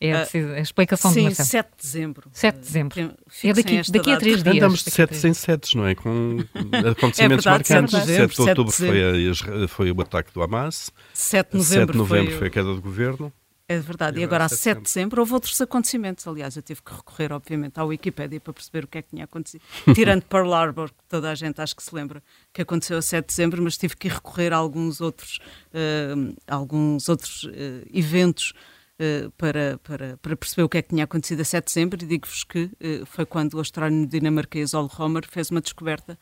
É 0.01 0.15
a, 0.15 0.29
a 0.57 0.61
explicação 0.61 1.13
sim, 1.13 1.21
de 1.21 1.25
Marcelo. 1.27 1.49
7 1.49 1.71
de 1.71 1.83
dezembro. 1.83 2.31
7 2.33 2.55
de 2.57 2.61
dezembro. 2.61 3.01
É 3.01 3.53
daqui, 3.53 3.83
daqui 3.93 4.11
a 4.11 4.17
três 4.17 4.43
dias. 4.43 4.57
Andamos 4.57 4.83
de 4.83 4.91
7 4.91 5.29
em 5.29 5.33
7, 5.33 5.77
não 5.77 5.87
é? 5.87 5.95
Com 5.95 6.39
acontecimentos 6.91 7.47
é 7.47 7.51
verdade, 7.51 7.73
marcantes. 7.73 7.95
7 7.95 8.01
de, 8.01 8.07
dezembro, 8.07 8.35
7 8.35 8.35
de 8.35 8.51
outubro 8.51 8.73
foi, 8.73 9.63
a, 9.63 9.69
foi 9.69 9.93
o 9.93 10.01
ataque 10.01 10.35
do 10.35 10.43
Hamas. 10.43 10.91
7 11.15 11.53
de 11.53 11.57
novembro, 11.57 11.87
7 11.87 11.93
de 11.93 11.99
novembro 11.99 12.31
foi, 12.31 12.39
foi 12.39 12.47
a 12.49 12.51
queda 12.51 12.75
do 12.75 12.83
governo. 12.83 13.33
É 13.73 13.79
verdade. 13.81 14.21
E 14.21 14.25
agora, 14.25 14.45
a 14.45 14.49
7 14.49 14.79
de 14.79 14.85
dezembro, 14.85 15.23
houve 15.23 15.33
outros 15.33 15.61
acontecimentos. 15.61 16.27
Aliás, 16.27 16.57
eu 16.57 16.63
tive 16.63 16.83
que 16.83 16.93
recorrer, 16.93 17.33
obviamente, 17.33 17.79
à 17.79 17.85
Wikipédia 17.85 18.39
para 18.39 18.53
perceber 18.53 18.85
o 18.85 18.87
que 18.87 18.99
é 18.99 19.03
que 19.03 19.11
tinha 19.11 19.25
acontecido. 19.25 19.63
Tirando 19.95 20.23
Pearl 20.25 20.53
Harbor, 20.53 20.91
que 20.91 21.05
toda 21.09 21.31
a 21.31 21.35
gente 21.35 21.61
acho 21.61 21.75
que 21.75 21.83
se 21.83 21.95
lembra 21.95 22.23
que 22.53 22.61
aconteceu 22.61 22.99
a 22.99 23.03
7 23.03 23.25
de 23.25 23.27
dezembro, 23.29 23.63
mas 23.63 23.79
tive 23.79 23.97
que 23.97 24.09
recorrer 24.09 24.53
a 24.53 24.57
alguns 24.57 25.01
outros, 25.01 25.39
uh, 25.69 26.35
alguns 26.47 27.09
outros 27.09 27.45
uh, 27.45 27.51
eventos 27.93 28.53
uh, 29.01 29.31
para, 29.33 29.79
para, 29.83 30.17
para 30.19 30.37
perceber 30.37 30.65
o 30.65 30.69
que 30.69 30.79
é 30.79 30.83
que 30.83 30.91
tinha 30.91 31.05
acontecido 31.05 31.41
a 31.41 31.45
7 31.45 31.65
de 31.65 31.75
dezembro. 31.75 32.03
E 32.03 32.07
digo-vos 32.07 32.45
que 32.45 32.71
foi 33.07 33.25
quando 33.25 33.55
o 33.55 33.61
astrónomo 33.61 34.07
dinamarquês 34.07 34.75
Ole 34.75 34.91
Homer 34.99 35.27
fez 35.27 35.51
uma 35.51 35.63
descoberta 35.63 36.19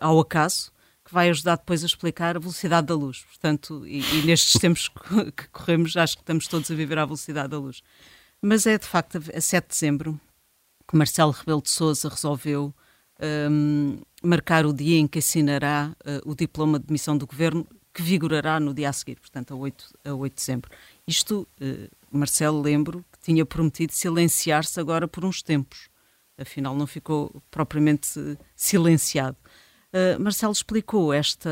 ao 0.00 0.18
acaso 0.20 0.72
que 1.06 1.14
vai 1.14 1.30
ajudar 1.30 1.56
depois 1.56 1.84
a 1.84 1.86
explicar 1.86 2.36
a 2.36 2.40
velocidade 2.40 2.88
da 2.88 2.94
luz. 2.94 3.20
Portanto, 3.20 3.86
e, 3.86 4.00
e 4.00 4.26
nestes 4.26 4.54
tempos 4.60 4.88
que 4.88 5.48
corremos, 5.52 5.96
acho 5.96 6.16
que 6.16 6.22
estamos 6.22 6.48
todos 6.48 6.68
a 6.68 6.74
viver 6.74 6.98
à 6.98 7.04
velocidade 7.04 7.48
da 7.48 7.58
luz. 7.58 7.80
Mas 8.42 8.66
é 8.66 8.76
de 8.76 8.86
facto 8.86 9.16
a 9.32 9.40
7 9.40 9.64
de 9.64 9.68
dezembro 9.68 10.20
que 10.86 10.96
Marcelo 10.96 11.30
Rebelo 11.30 11.62
de 11.62 11.70
Sousa 11.70 12.08
resolveu 12.08 12.74
um, 13.50 13.98
marcar 14.22 14.66
o 14.66 14.72
dia 14.72 14.98
em 14.98 15.06
que 15.06 15.20
assinará 15.20 15.96
uh, 16.00 16.30
o 16.30 16.34
diploma 16.34 16.78
de 16.78 16.92
missão 16.92 17.16
do 17.16 17.26
governo, 17.26 17.66
que 17.94 18.02
vigorará 18.02 18.58
no 18.58 18.74
dia 18.74 18.88
a 18.88 18.92
seguir, 18.92 19.18
portanto, 19.20 19.54
a 19.54 19.56
8, 19.56 19.98
a 20.04 20.12
8 20.12 20.32
de 20.32 20.36
dezembro. 20.36 20.70
Isto, 21.06 21.46
uh, 21.60 21.88
Marcelo, 22.10 22.60
lembro 22.60 23.04
que 23.12 23.20
tinha 23.20 23.46
prometido 23.46 23.92
silenciar-se 23.92 24.78
agora 24.80 25.06
por 25.06 25.24
uns 25.24 25.40
tempos. 25.40 25.88
Afinal, 26.36 26.74
não 26.74 26.86
ficou 26.86 27.42
propriamente 27.50 28.08
silenciado. 28.54 29.36
Uh, 29.92 30.20
Marcelo 30.20 30.52
explicou 30.52 31.12
esta, 31.12 31.50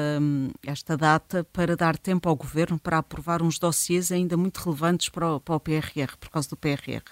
esta 0.67 0.97
data 0.97 1.45
para 1.45 1.77
dar 1.77 1.97
tempo 1.97 2.29
ao 2.29 2.37
governo 2.37 2.79
para 2.79 2.99
aprovar 2.99 3.43
uns 3.43 3.59
dossiês 3.59 4.13
ainda 4.13 4.37
muito 4.37 4.59
relevantes 4.59 5.09
para 5.09 5.35
o, 5.35 5.41
para 5.41 5.55
o 5.55 5.61
PRR, 5.61 6.17
por 6.19 6.29
causa 6.29 6.49
do 6.49 6.57
PRR. 6.57 7.03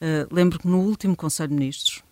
Uh, 0.00 0.34
lembro 0.34 0.58
que 0.58 0.66
no 0.66 0.80
último 0.80 1.14
Conselho 1.16 1.50
de 1.50 1.54
Ministros, 1.54 2.02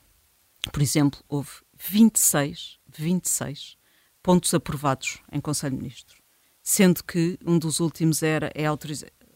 por 0.73 0.83
exemplo, 0.83 1.21
houve 1.29 1.51
26, 1.77 2.79
26 2.89 3.77
pontos 4.23 4.55
aprovados 4.55 5.19
em 5.31 5.41
Conselho 5.41 5.73
de 5.77 5.83
Ministros, 5.83 6.17
sendo 6.63 7.05
que 7.05 7.39
um 7.45 7.59
dos 7.59 7.81
últimos 7.81 8.23
era 8.23 8.51
é 8.55 8.71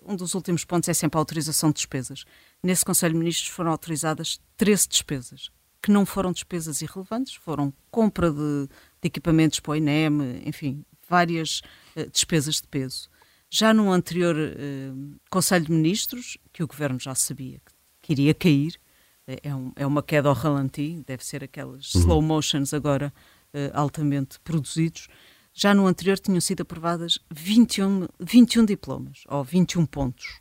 um 0.07 0.17
dos 0.17 0.35
últimos 0.35 0.65
pontos 0.65 0.89
é 0.89 0.95
sempre 0.95 1.19
a 1.19 1.21
autorização 1.21 1.69
de 1.71 1.77
despesas. 1.77 2.25
Nesse 2.63 2.85
Conselho 2.85 3.13
de 3.13 3.19
Ministros 3.19 3.49
foram 3.49 3.71
autorizadas 3.71 4.41
13 4.57 4.89
despesas, 4.89 5.51
que 5.83 5.91
não 5.91 6.07
foram 6.07 6.33
despesas 6.33 6.81
irrelevantes, 6.81 7.35
foram 7.35 7.73
compra 7.91 8.33
de, 8.33 8.69
de 9.01 9.07
equipamentos 9.07 9.61
para 9.61 9.73
o 9.73 9.77
INEM, 9.77 10.43
enfim, 10.45 10.85
várias 11.09 11.63
uh, 11.97 12.09
despesas 12.11 12.57
de 12.57 12.69
peso. 12.69 13.09
Já 13.51 13.73
no 13.73 13.91
anterior 13.91 14.37
uh, 14.37 15.21
Conselho 15.31 15.67
de 15.67 15.73
Ministros, 15.73 16.37
que 16.53 16.63
o 16.63 16.67
Governo 16.67 17.01
já 17.01 17.15
sabia 17.15 17.61
que, 18.03 18.13
iria 18.13 18.35
cair, 18.35 18.79
é, 19.27 19.55
um, 19.55 19.73
é 19.77 19.87
uma 19.87 20.03
queda 20.03 20.29
ao 20.29 20.35
ralenti, 20.35 21.03
deve 21.07 21.25
ser 21.25 21.45
aquelas 21.45 21.95
uhum. 21.95 22.01
slow 22.01 22.23
motions 22.23 22.73
agora 22.73 23.13
uh, 23.53 23.71
altamente 23.75 24.39
produzidos. 24.41 25.09
Já 25.53 25.75
no 25.75 25.87
anterior 25.87 26.19
tinham 26.19 26.41
sido 26.41 26.63
aprovadas 26.63 27.19
21, 27.31 28.07
21 28.21 28.65
diplomas, 28.65 29.25
ou 29.29 29.43
21 29.43 29.87
pontos 29.87 30.41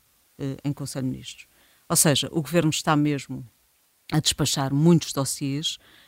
em 0.62 0.72
Conselho 0.72 1.06
de 1.06 1.10
Ministros. 1.10 1.48
Ou 1.88 1.96
seja, 1.96 2.28
o 2.30 2.40
Governo 2.40 2.70
está 2.70 2.94
mesmo 2.94 3.44
a 4.12 4.20
despachar 4.20 4.72
muitos 4.72 5.12
dossiês, 5.12 5.76
um, 5.76 6.07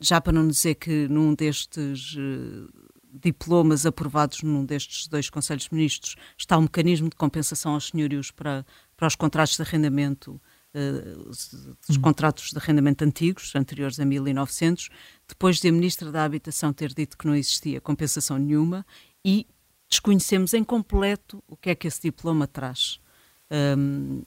já 0.00 0.20
para 0.20 0.32
não 0.32 0.48
dizer 0.48 0.76
que 0.76 1.06
num 1.08 1.34
destes 1.34 2.14
uh, 2.14 2.68
diplomas 3.12 3.86
aprovados 3.86 4.42
num 4.42 4.64
destes 4.64 5.08
dois 5.08 5.28
Conselhos 5.30 5.64
de 5.64 5.74
Ministros 5.74 6.16
está 6.36 6.56
um 6.58 6.62
mecanismo 6.62 7.08
de 7.08 7.16
compensação 7.16 7.74
aos 7.74 7.88
senhorios 7.88 8.30
para, 8.30 8.64
para 8.96 9.06
os 9.06 9.14
contratos 9.14 9.56
de 9.56 9.62
arrendamento 9.62 10.40
dos 11.26 11.96
eh, 11.96 12.00
contratos 12.00 12.50
de 12.50 12.58
arrendamento 12.58 13.02
antigos, 13.02 13.54
anteriores 13.54 13.98
a 13.98 14.04
1900, 14.04 14.90
depois 15.26 15.58
de 15.58 15.68
a 15.68 15.72
Ministra 15.72 16.12
da 16.12 16.24
Habitação 16.24 16.72
ter 16.72 16.92
dito 16.92 17.16
que 17.16 17.26
não 17.26 17.34
existia 17.34 17.80
compensação 17.80 18.38
nenhuma 18.38 18.84
e 19.24 19.46
desconhecemos 19.88 20.52
em 20.52 20.62
completo 20.62 21.42
o 21.46 21.56
que 21.56 21.70
é 21.70 21.74
que 21.74 21.86
esse 21.86 22.02
diploma 22.02 22.46
traz. 22.46 23.00
Um, 23.50 24.22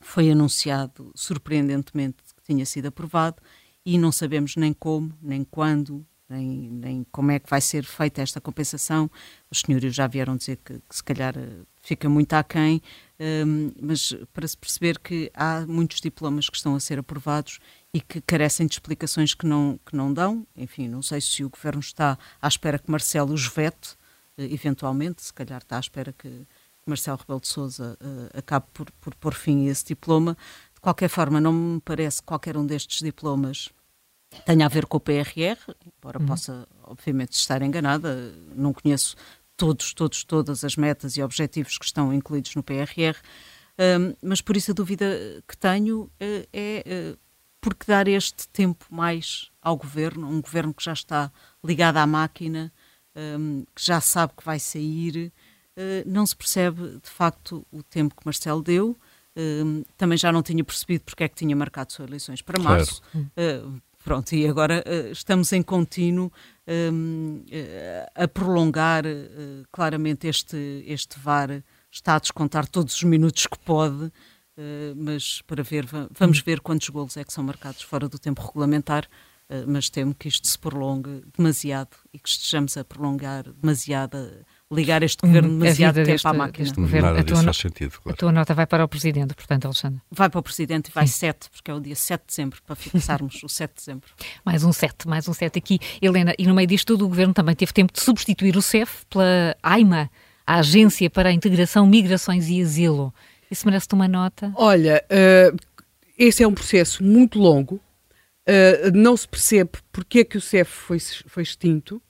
foi 0.00 0.30
anunciado 0.30 1.12
surpreendentemente 1.14 2.18
que 2.36 2.42
tinha 2.42 2.66
sido 2.66 2.86
aprovado 2.86 3.40
e 3.84 3.98
não 3.98 4.12
sabemos 4.12 4.56
nem 4.56 4.72
como, 4.72 5.16
nem 5.20 5.44
quando, 5.44 6.06
nem, 6.32 6.70
nem 6.70 7.06
como 7.12 7.30
é 7.30 7.38
que 7.38 7.48
vai 7.48 7.60
ser 7.60 7.84
feita 7.84 8.22
esta 8.22 8.40
compensação. 8.40 9.10
Os 9.50 9.60
senhores 9.60 9.94
já 9.94 10.06
vieram 10.06 10.36
dizer 10.36 10.58
que, 10.64 10.74
que 10.74 10.96
se 10.96 11.04
calhar 11.04 11.36
eh, 11.36 11.60
fica 11.82 12.08
muito 12.08 12.32
aquém, 12.32 12.80
um, 13.20 13.70
mas 13.80 14.14
para 14.32 14.48
se 14.48 14.56
perceber 14.56 14.98
que 14.98 15.30
há 15.34 15.64
muitos 15.66 16.00
diplomas 16.00 16.48
que 16.48 16.56
estão 16.56 16.74
a 16.74 16.80
ser 16.80 16.98
aprovados 16.98 17.58
e 17.92 18.00
que 18.00 18.20
carecem 18.20 18.66
de 18.66 18.74
explicações 18.74 19.34
que 19.34 19.46
não, 19.46 19.78
que 19.84 19.94
não 19.94 20.12
dão. 20.12 20.46
Enfim, 20.56 20.88
não 20.88 21.02
sei 21.02 21.20
se 21.20 21.44
o 21.44 21.50
Governo 21.50 21.80
está 21.80 22.18
à 22.40 22.48
espera 22.48 22.78
que 22.78 22.90
Marcelo 22.90 23.34
os 23.34 23.46
vete, 23.46 23.92
uh, 24.38 24.42
eventualmente, 24.42 25.22
se 25.22 25.32
calhar 25.32 25.60
está 25.60 25.76
à 25.76 25.80
espera 25.80 26.12
que 26.12 26.46
Marcelo 26.86 27.18
Rebelo 27.18 27.40
de 27.40 27.48
Sousa 27.48 27.96
uh, 28.00 28.38
acabe 28.38 28.66
por, 28.72 28.90
por 28.92 29.14
pôr 29.14 29.34
fim 29.34 29.68
a 29.68 29.70
esse 29.70 29.84
diploma. 29.84 30.36
De 30.74 30.80
qualquer 30.80 31.08
forma, 31.08 31.40
não 31.40 31.52
me 31.52 31.80
parece 31.80 32.20
que 32.20 32.26
qualquer 32.26 32.56
um 32.56 32.66
destes 32.66 33.00
diplomas 33.00 33.70
tenha 34.44 34.66
a 34.66 34.68
ver 34.68 34.86
com 34.86 34.96
o 34.96 35.00
PRR, 35.00 35.58
embora 35.86 36.18
uhum. 36.18 36.26
possa, 36.26 36.66
obviamente, 36.84 37.32
estar 37.32 37.62
enganada, 37.62 38.32
não 38.54 38.72
conheço 38.72 39.16
todos, 39.56 39.92
todos, 39.94 40.24
todas 40.24 40.64
as 40.64 40.76
metas 40.76 41.16
e 41.16 41.22
objetivos 41.22 41.78
que 41.78 41.84
estão 41.84 42.12
incluídos 42.12 42.54
no 42.54 42.62
PRR, 42.62 43.16
um, 43.78 44.14
mas 44.22 44.40
por 44.40 44.56
isso 44.56 44.70
a 44.70 44.74
dúvida 44.74 45.06
que 45.46 45.56
tenho 45.56 46.02
uh, 46.02 46.10
é 46.52 47.14
uh, 47.14 47.18
por 47.60 47.74
que 47.74 47.86
dar 47.86 48.08
este 48.08 48.48
tempo 48.48 48.84
mais 48.90 49.50
ao 49.62 49.76
governo, 49.76 50.28
um 50.28 50.40
governo 50.40 50.74
que 50.74 50.84
já 50.84 50.92
está 50.92 51.32
ligado 51.64 51.96
à 51.96 52.06
máquina, 52.06 52.72
um, 53.16 53.64
que 53.74 53.84
já 53.84 54.00
sabe 54.00 54.32
que 54.36 54.44
vai 54.44 54.58
sair, 54.58 55.32
uh, 55.76 56.10
não 56.10 56.26
se 56.26 56.36
percebe 56.36 56.98
de 57.02 57.08
facto 57.08 57.66
o 57.70 57.82
tempo 57.82 58.14
que 58.14 58.24
Marcelo 58.24 58.62
deu. 58.62 58.98
Um, 59.34 59.82
também 59.96 60.18
já 60.18 60.30
não 60.30 60.42
tinha 60.42 60.62
percebido 60.62 61.04
porque 61.04 61.24
é 61.24 61.28
que 61.28 61.34
tinha 61.36 61.56
marcado 61.56 61.90
suas 61.90 62.06
eleições 62.06 62.42
para 62.42 62.60
março. 62.60 63.00
Claro. 63.10 63.82
Pronto, 64.02 64.32
e 64.34 64.46
agora 64.48 64.82
uh, 64.84 65.12
estamos 65.12 65.52
em 65.52 65.62
contínuo 65.62 66.32
um, 66.66 67.36
uh, 67.36 67.46
eh, 67.50 68.10
a 68.14 68.26
prolongar 68.26 69.04
uh, 69.06 69.64
claramente 69.70 70.26
este, 70.26 70.56
este 70.86 71.18
VAR, 71.20 71.62
está 71.90 72.16
a 72.16 72.18
descontar 72.18 72.66
todos 72.66 72.96
os 72.96 73.02
minutos 73.04 73.46
que 73.46 73.58
pode, 73.58 74.10
mas 74.96 75.42
para 75.42 75.62
ver, 75.62 75.86
vamos 76.10 76.40
ver 76.40 76.60
quantos 76.60 76.88
golos 76.90 77.16
é 77.16 77.24
que 77.24 77.32
são 77.32 77.42
marcados 77.42 77.82
fora 77.82 78.08
do 78.08 78.18
tempo 78.18 78.46
regulamentar, 78.46 79.08
mas 79.66 79.90
temo 79.90 80.14
que 80.14 80.28
isto 80.28 80.46
se 80.46 80.58
prolongue 80.58 81.22
demasiado 81.36 81.96
e 82.12 82.18
que 82.18 82.28
estejamos 82.28 82.76
a 82.76 82.84
prolongar 82.84 83.44
demasiado 83.50 84.16
ligar 84.72 85.02
este 85.02 85.20
governo 85.26 85.50
hum, 85.50 85.58
demasiado 85.58 85.96
tempo 85.96 86.06
deste, 86.06 86.26
à 86.26 86.32
máquina. 86.32 86.72
Governo. 86.72 87.08
Nada 87.08 87.22
disso 87.22 87.44
faz 87.44 87.56
sentido. 87.56 87.90
Claro. 87.90 88.10
A 88.10 88.16
tua 88.16 88.32
nota 88.32 88.54
vai 88.54 88.66
para 88.66 88.84
o 88.84 88.88
Presidente, 88.88 89.34
portanto, 89.34 89.66
Alexandre. 89.66 90.00
Vai 90.10 90.30
para 90.30 90.40
o 90.40 90.42
Presidente 90.42 90.88
e 90.88 90.92
vai 90.92 91.06
Sim. 91.06 91.12
7, 91.12 91.50
porque 91.50 91.70
é 91.70 91.74
o 91.74 91.80
dia 91.80 91.94
7 91.94 92.20
de 92.20 92.26
dezembro, 92.26 92.62
para 92.66 92.74
fixarmos 92.74 93.42
o 93.42 93.48
7 93.48 93.70
de 93.70 93.76
dezembro. 93.76 94.08
Mais 94.44 94.64
um 94.64 94.72
7, 94.72 95.06
mais 95.06 95.28
um 95.28 95.32
7 95.32 95.58
aqui. 95.58 95.78
Helena, 96.00 96.34
e 96.38 96.46
no 96.46 96.54
meio 96.54 96.66
disto 96.66 96.86
tudo 96.86 97.04
o 97.04 97.08
Governo 97.08 97.34
também 97.34 97.54
teve 97.54 97.72
tempo 97.72 97.92
de 97.92 98.00
substituir 98.00 98.56
o 98.56 98.62
CEF 98.62 99.04
pela 99.08 99.56
AIMA, 99.62 100.10
a 100.46 100.56
Agência 100.56 101.08
para 101.10 101.28
a 101.28 101.32
Integração, 101.32 101.86
Migrações 101.86 102.48
e 102.48 102.60
Asilo. 102.60 103.14
Isso 103.50 103.66
merece-te 103.66 103.94
uma 103.94 104.08
nota? 104.08 104.52
Olha, 104.56 105.04
uh, 105.10 105.56
esse 106.18 106.42
é 106.42 106.48
um 106.48 106.54
processo 106.54 107.02
muito 107.04 107.38
longo. 107.38 107.80
Uh, 108.48 108.90
não 108.94 109.16
se 109.16 109.28
percebe 109.28 109.72
porque 109.92 110.20
é 110.20 110.24
que 110.24 110.36
o 110.36 110.40
CEF 110.40 110.70
foi, 110.70 110.98
foi 110.98 111.42
extinto. 111.42 112.02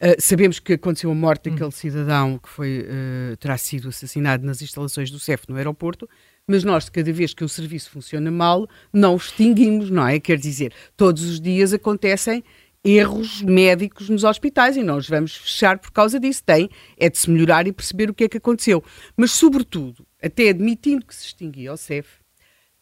Uh, 0.00 0.14
sabemos 0.20 0.60
que 0.60 0.74
aconteceu 0.74 1.10
a 1.10 1.14
morte 1.14 1.48
hum. 1.48 1.52
daquele 1.52 1.72
cidadão 1.72 2.38
que 2.38 2.48
foi, 2.48 2.80
uh, 2.80 3.36
terá 3.38 3.58
sido 3.58 3.88
assassinado 3.88 4.46
nas 4.46 4.62
instalações 4.62 5.10
do 5.10 5.18
CEF 5.18 5.44
no 5.48 5.56
aeroporto, 5.56 6.08
mas 6.46 6.62
nós, 6.62 6.88
cada 6.88 7.12
vez 7.12 7.34
que 7.34 7.42
o 7.42 7.48
serviço 7.48 7.90
funciona 7.90 8.30
mal, 8.30 8.68
não 8.92 9.14
o 9.14 9.16
extinguimos, 9.16 9.90
não 9.90 10.06
é? 10.06 10.20
Quer 10.20 10.38
dizer, 10.38 10.72
todos 10.96 11.24
os 11.24 11.40
dias 11.40 11.72
acontecem 11.72 12.44
erros 12.82 13.42
médicos 13.42 14.08
nos 14.08 14.24
hospitais 14.24 14.76
e 14.76 14.82
os 14.82 15.08
vamos 15.08 15.36
fechar 15.36 15.78
por 15.78 15.90
causa 15.90 16.18
disso. 16.18 16.42
Tem 16.44 16.70
é 16.96 17.10
de 17.10 17.18
se 17.18 17.30
melhorar 17.30 17.66
e 17.66 17.72
perceber 17.72 18.08
o 18.08 18.14
que 18.14 18.24
é 18.24 18.28
que 18.28 18.38
aconteceu. 18.38 18.82
Mas, 19.16 19.32
sobretudo, 19.32 20.06
até 20.22 20.48
admitindo 20.48 21.04
que 21.04 21.14
se 21.14 21.26
extinguia 21.26 21.72
o 21.72 21.76
CEF, 21.76 22.08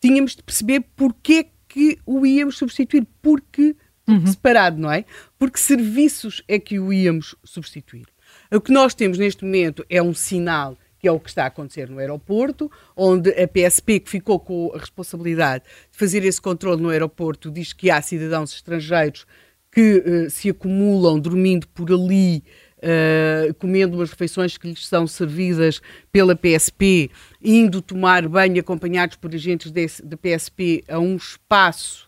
tínhamos 0.00 0.36
de 0.36 0.42
perceber 0.42 0.84
porque 0.94 1.48
que 1.68 1.98
o 2.06 2.24
íamos 2.24 2.56
substituir, 2.56 3.06
porque 3.20 3.74
uhum. 4.08 4.26
separado, 4.26 4.78
não 4.78 4.90
é? 4.90 5.04
Porque 5.38 5.58
serviços 5.58 6.42
é 6.48 6.58
que 6.58 6.78
o 6.78 6.92
íamos 6.92 7.34
substituir. 7.44 8.06
O 8.52 8.60
que 8.60 8.72
nós 8.72 8.94
temos 8.94 9.18
neste 9.18 9.44
momento 9.44 9.84
é 9.88 10.02
um 10.02 10.14
sinal 10.14 10.76
que 10.98 11.08
é 11.08 11.12
o 11.12 11.20
que 11.20 11.28
está 11.28 11.44
a 11.44 11.46
acontecer 11.46 11.88
no 11.88 11.98
aeroporto, 11.98 12.70
onde 12.96 13.30
a 13.30 13.46
PSP, 13.46 14.00
que 14.00 14.10
ficou 14.10 14.40
com 14.40 14.72
a 14.74 14.78
responsabilidade 14.78 15.64
de 15.92 15.98
fazer 15.98 16.24
esse 16.24 16.40
controle 16.40 16.82
no 16.82 16.88
aeroporto, 16.88 17.50
diz 17.50 17.72
que 17.72 17.90
há 17.90 18.00
cidadãos 18.00 18.52
estrangeiros 18.52 19.26
que 19.70 19.98
uh, 19.98 20.30
se 20.30 20.48
acumulam 20.48 21.20
dormindo 21.20 21.68
por 21.68 21.92
ali, 21.92 22.42
uh, 22.78 23.52
comendo 23.54 23.98
umas 23.98 24.10
refeições 24.10 24.56
que 24.56 24.68
lhes 24.68 24.86
são 24.86 25.06
servidas 25.06 25.82
pela 26.10 26.34
PSP, 26.34 27.10
indo 27.42 27.82
tomar 27.82 28.26
banho 28.26 28.58
acompanhados 28.58 29.16
por 29.16 29.34
agentes 29.34 29.70
da 29.70 30.16
PSP 30.16 30.82
a 30.88 30.98
um 30.98 31.16
espaço 31.16 32.05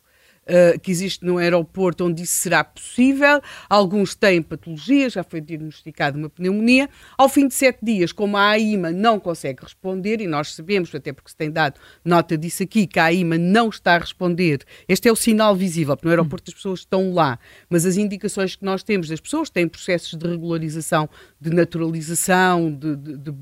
uh, 0.49 0.79
que 0.81 0.91
existe 0.91 1.25
no 1.25 1.39
aeroporto 1.39 2.05
onde 2.05 2.23
isso 2.23 2.35
será 2.35 2.65
possível. 2.65 3.41
Alguns 3.69 4.15
têm 4.15 4.43
patologia, 4.43 5.11
já 5.11 5.23
foi 5.23 5.41
diagnosticada 5.41 6.17
uma 6.17 6.31
pneumonia. 6.31 6.89
Ao 7.17 7.29
fim 7.29 7.47
de 7.47 7.55
sete 7.55 7.79
dias, 7.83 8.13
como 8.13 8.37
a 8.37 8.49
AIMA 8.51 8.91
não 8.91 9.21
consegue 9.21 9.63
responder, 9.63 10.21
e 10.21 10.27
nós 10.27 10.55
sabemos, 10.55 10.95
até 10.95 11.13
porque 11.13 11.31
se 11.31 11.37
tem 11.37 11.51
dado 11.51 11.79
nota 12.05 12.37
disso 12.37 12.63
aqui, 12.63 12.87
que 12.87 12.99
a 12.99 13.05
AIMA 13.05 13.37
não 13.39 13.69
está 13.69 13.95
a 13.95 13.99
responder, 13.99 14.65
este 14.89 15.09
é 15.09 15.13
o 15.13 15.17
sinal 15.17 15.55
visível, 15.55 15.97
porque 15.97 16.07
no 16.07 16.13
aeroporto 16.13 16.51
as 16.51 16.55
pessoas 16.55 16.81
estão 16.81 17.13
lá, 17.13 17.39
mas 17.69 17.85
as 17.85 17.97
indicações 17.97 18.57
que 18.57 18.65
nós 18.65 18.83
temos 18.83 19.09
das 19.09 19.21
pessoas 19.21 19.51
têm 19.51 19.69
processos 19.69 20.19
de 20.19 20.27
regularização, 20.27 21.09
de 21.41 21.51
naturalização, 21.51 22.73
de, 22.73 22.97
de, 22.97 23.17
de 23.17 23.35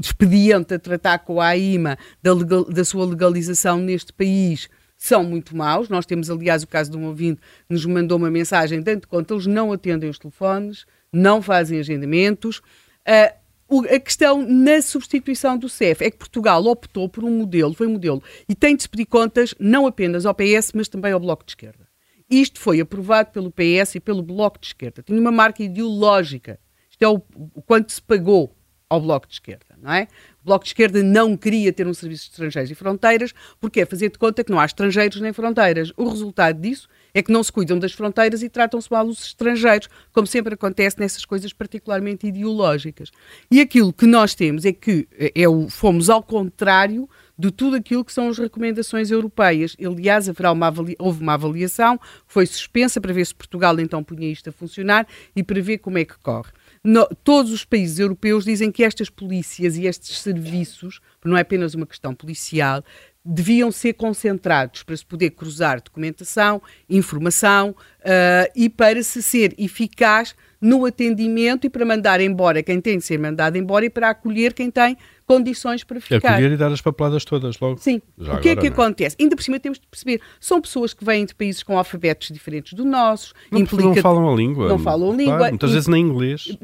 expediente 0.00 0.74
a 0.74 0.78
tratar 0.78 1.20
com 1.20 1.40
a 1.40 1.48
AIMA 1.48 1.96
da, 2.22 2.34
legal, 2.34 2.64
da 2.64 2.84
sua 2.84 3.06
legalização 3.06 3.78
neste 3.78 4.12
país 4.12 4.68
são 4.96 5.22
muito 5.22 5.56
maus. 5.56 5.88
Nós 5.88 6.06
temos, 6.06 6.30
aliás, 6.30 6.62
o 6.62 6.66
caso 6.66 6.90
de 6.90 6.96
um 6.96 7.06
ouvinte 7.06 7.40
que 7.40 7.74
nos 7.74 7.84
mandou 7.84 8.18
uma 8.18 8.30
mensagem, 8.30 8.80
dando 8.80 9.06
conta, 9.06 9.34
eles 9.34 9.46
não 9.46 9.72
atendem 9.72 10.08
os 10.08 10.18
telefones, 10.18 10.86
não 11.12 11.42
fazem 11.42 11.78
agendamentos. 11.78 12.58
Uh, 13.06 13.46
a 13.92 13.98
questão 13.98 14.46
na 14.46 14.80
substituição 14.80 15.58
do 15.58 15.68
CEF 15.68 16.04
é 16.04 16.10
que 16.10 16.16
Portugal 16.16 16.64
optou 16.66 17.08
por 17.08 17.24
um 17.24 17.30
modelo, 17.30 17.74
foi 17.74 17.86
um 17.86 17.92
modelo, 17.92 18.22
e 18.48 18.54
tem 18.54 18.76
de 18.76 18.82
se 18.82 18.88
pedir 18.88 19.06
contas 19.06 19.54
não 19.58 19.86
apenas 19.86 20.24
ao 20.24 20.34
PS, 20.34 20.72
mas 20.72 20.88
também 20.88 21.12
ao 21.12 21.20
Bloco 21.20 21.44
de 21.44 21.50
Esquerda. 21.50 21.86
Isto 22.30 22.60
foi 22.60 22.80
aprovado 22.80 23.30
pelo 23.30 23.52
PS 23.52 23.96
e 23.96 24.00
pelo 24.00 24.22
Bloco 24.22 24.58
de 24.58 24.68
Esquerda. 24.68 25.02
Tinha 25.02 25.20
uma 25.20 25.30
marca 25.32 25.62
ideológica. 25.62 26.58
Isto 26.90 27.02
é 27.02 27.08
o, 27.08 27.22
o 27.54 27.62
quanto 27.62 27.92
se 27.92 28.02
pagou 28.02 28.56
ao 28.88 29.00
Bloco 29.00 29.26
de 29.26 29.34
Esquerda, 29.34 29.76
não 29.80 29.92
é? 29.92 30.08
Bloco 30.46 30.64
de 30.64 30.70
Esquerda 30.70 31.02
não 31.02 31.36
queria 31.36 31.72
ter 31.72 31.88
um 31.88 31.92
serviço 31.92 32.26
de 32.26 32.30
estrangeiros 32.30 32.70
e 32.70 32.74
fronteiras, 32.76 33.34
porque 33.60 33.80
é 33.80 33.84
fazer 33.84 34.10
de 34.10 34.18
conta 34.18 34.44
que 34.44 34.50
não 34.52 34.60
há 34.60 34.64
estrangeiros 34.64 35.20
nem 35.20 35.32
fronteiras. 35.32 35.92
O 35.96 36.08
resultado 36.08 36.60
disso 36.60 36.88
é 37.12 37.20
que 37.20 37.32
não 37.32 37.42
se 37.42 37.50
cuidam 37.50 37.80
das 37.80 37.92
fronteiras 37.92 38.44
e 38.44 38.48
tratam-se 38.48 38.88
mal 38.92 39.04
os 39.06 39.24
estrangeiros, 39.24 39.88
como 40.12 40.24
sempre 40.24 40.54
acontece 40.54 41.00
nessas 41.00 41.24
coisas 41.24 41.52
particularmente 41.52 42.28
ideológicas. 42.28 43.10
E 43.50 43.60
aquilo 43.60 43.92
que 43.92 44.06
nós 44.06 44.36
temos 44.36 44.64
é 44.64 44.72
que 44.72 45.08
é 45.34 45.48
o, 45.48 45.68
fomos 45.68 46.08
ao 46.08 46.22
contrário 46.22 47.08
de 47.36 47.50
tudo 47.50 47.76
aquilo 47.76 48.04
que 48.04 48.12
são 48.12 48.28
as 48.28 48.38
recomendações 48.38 49.10
europeias. 49.10 49.76
Aliás, 49.84 50.28
haverá 50.28 50.52
uma 50.52 50.72
houve 50.98 51.22
uma 51.22 51.34
avaliação, 51.34 51.98
foi 52.26 52.46
suspensa 52.46 53.00
para 53.00 53.12
ver 53.12 53.26
se 53.26 53.34
Portugal 53.34 53.80
então 53.80 54.04
punha 54.04 54.30
isto 54.30 54.48
a 54.48 54.52
funcionar 54.52 55.08
e 55.34 55.42
para 55.42 55.60
ver 55.60 55.78
como 55.78 55.98
é 55.98 56.04
que 56.04 56.16
corre. 56.18 56.52
No, 56.82 57.06
todos 57.24 57.52
os 57.52 57.64
países 57.64 57.98
europeus 57.98 58.44
dizem 58.44 58.70
que 58.70 58.84
estas 58.84 59.10
polícias 59.10 59.76
e 59.76 59.86
estes 59.86 60.18
serviços, 60.20 61.00
não 61.24 61.36
é 61.36 61.40
apenas 61.40 61.74
uma 61.74 61.86
questão 61.86 62.14
policial, 62.14 62.82
deviam 63.26 63.72
ser 63.72 63.94
concentrados 63.94 64.84
para 64.84 64.96
se 64.96 65.04
poder 65.04 65.30
cruzar 65.30 65.82
documentação, 65.82 66.62
informação 66.88 67.70
uh, 67.70 68.50
e 68.54 68.68
para 68.68 69.02
se 69.02 69.20
ser 69.20 69.52
eficaz 69.58 70.34
no 70.60 70.86
atendimento 70.86 71.66
e 71.66 71.70
para 71.70 71.84
mandar 71.84 72.20
embora 72.20 72.62
quem 72.62 72.80
tem 72.80 72.98
de 72.98 73.04
ser 73.04 73.18
mandado 73.18 73.58
embora 73.58 73.84
e 73.84 73.90
para 73.90 74.10
acolher 74.10 74.54
quem 74.54 74.70
tem 74.70 74.96
condições 75.26 75.82
para 75.82 76.00
ficar. 76.00 76.34
Acolher 76.34 76.52
e 76.52 76.56
dar 76.56 76.72
as 76.72 76.80
papeladas 76.80 77.24
todas 77.24 77.58
logo. 77.58 77.78
Sim. 77.78 78.00
Já 78.16 78.34
o 78.34 78.40
que 78.40 78.48
agora, 78.48 78.50
é 78.50 78.56
que 78.56 78.76
não? 78.76 78.84
acontece? 78.84 79.16
Ainda 79.18 79.34
por 79.34 79.42
cima 79.42 79.58
temos 79.58 79.78
de 79.78 79.86
perceber, 79.86 80.20
são 80.40 80.60
pessoas 80.60 80.94
que 80.94 81.04
vêm 81.04 81.26
de 81.26 81.34
países 81.34 81.62
com 81.62 81.76
alfabetos 81.76 82.28
diferentes 82.28 82.72
do 82.74 82.84
nosso. 82.84 83.34
Não, 83.50 83.60
implica, 83.60 83.88
não 83.88 83.96
falam 83.96 84.32
a 84.32 84.36
língua. 84.36 84.68
Não 84.68 84.78
falam 84.78 85.10
a 85.10 85.14
língua. 85.14 85.48
muitas 85.48 85.72
vezes 85.72 85.88
nem 85.88 86.02
inglês. 86.02 86.56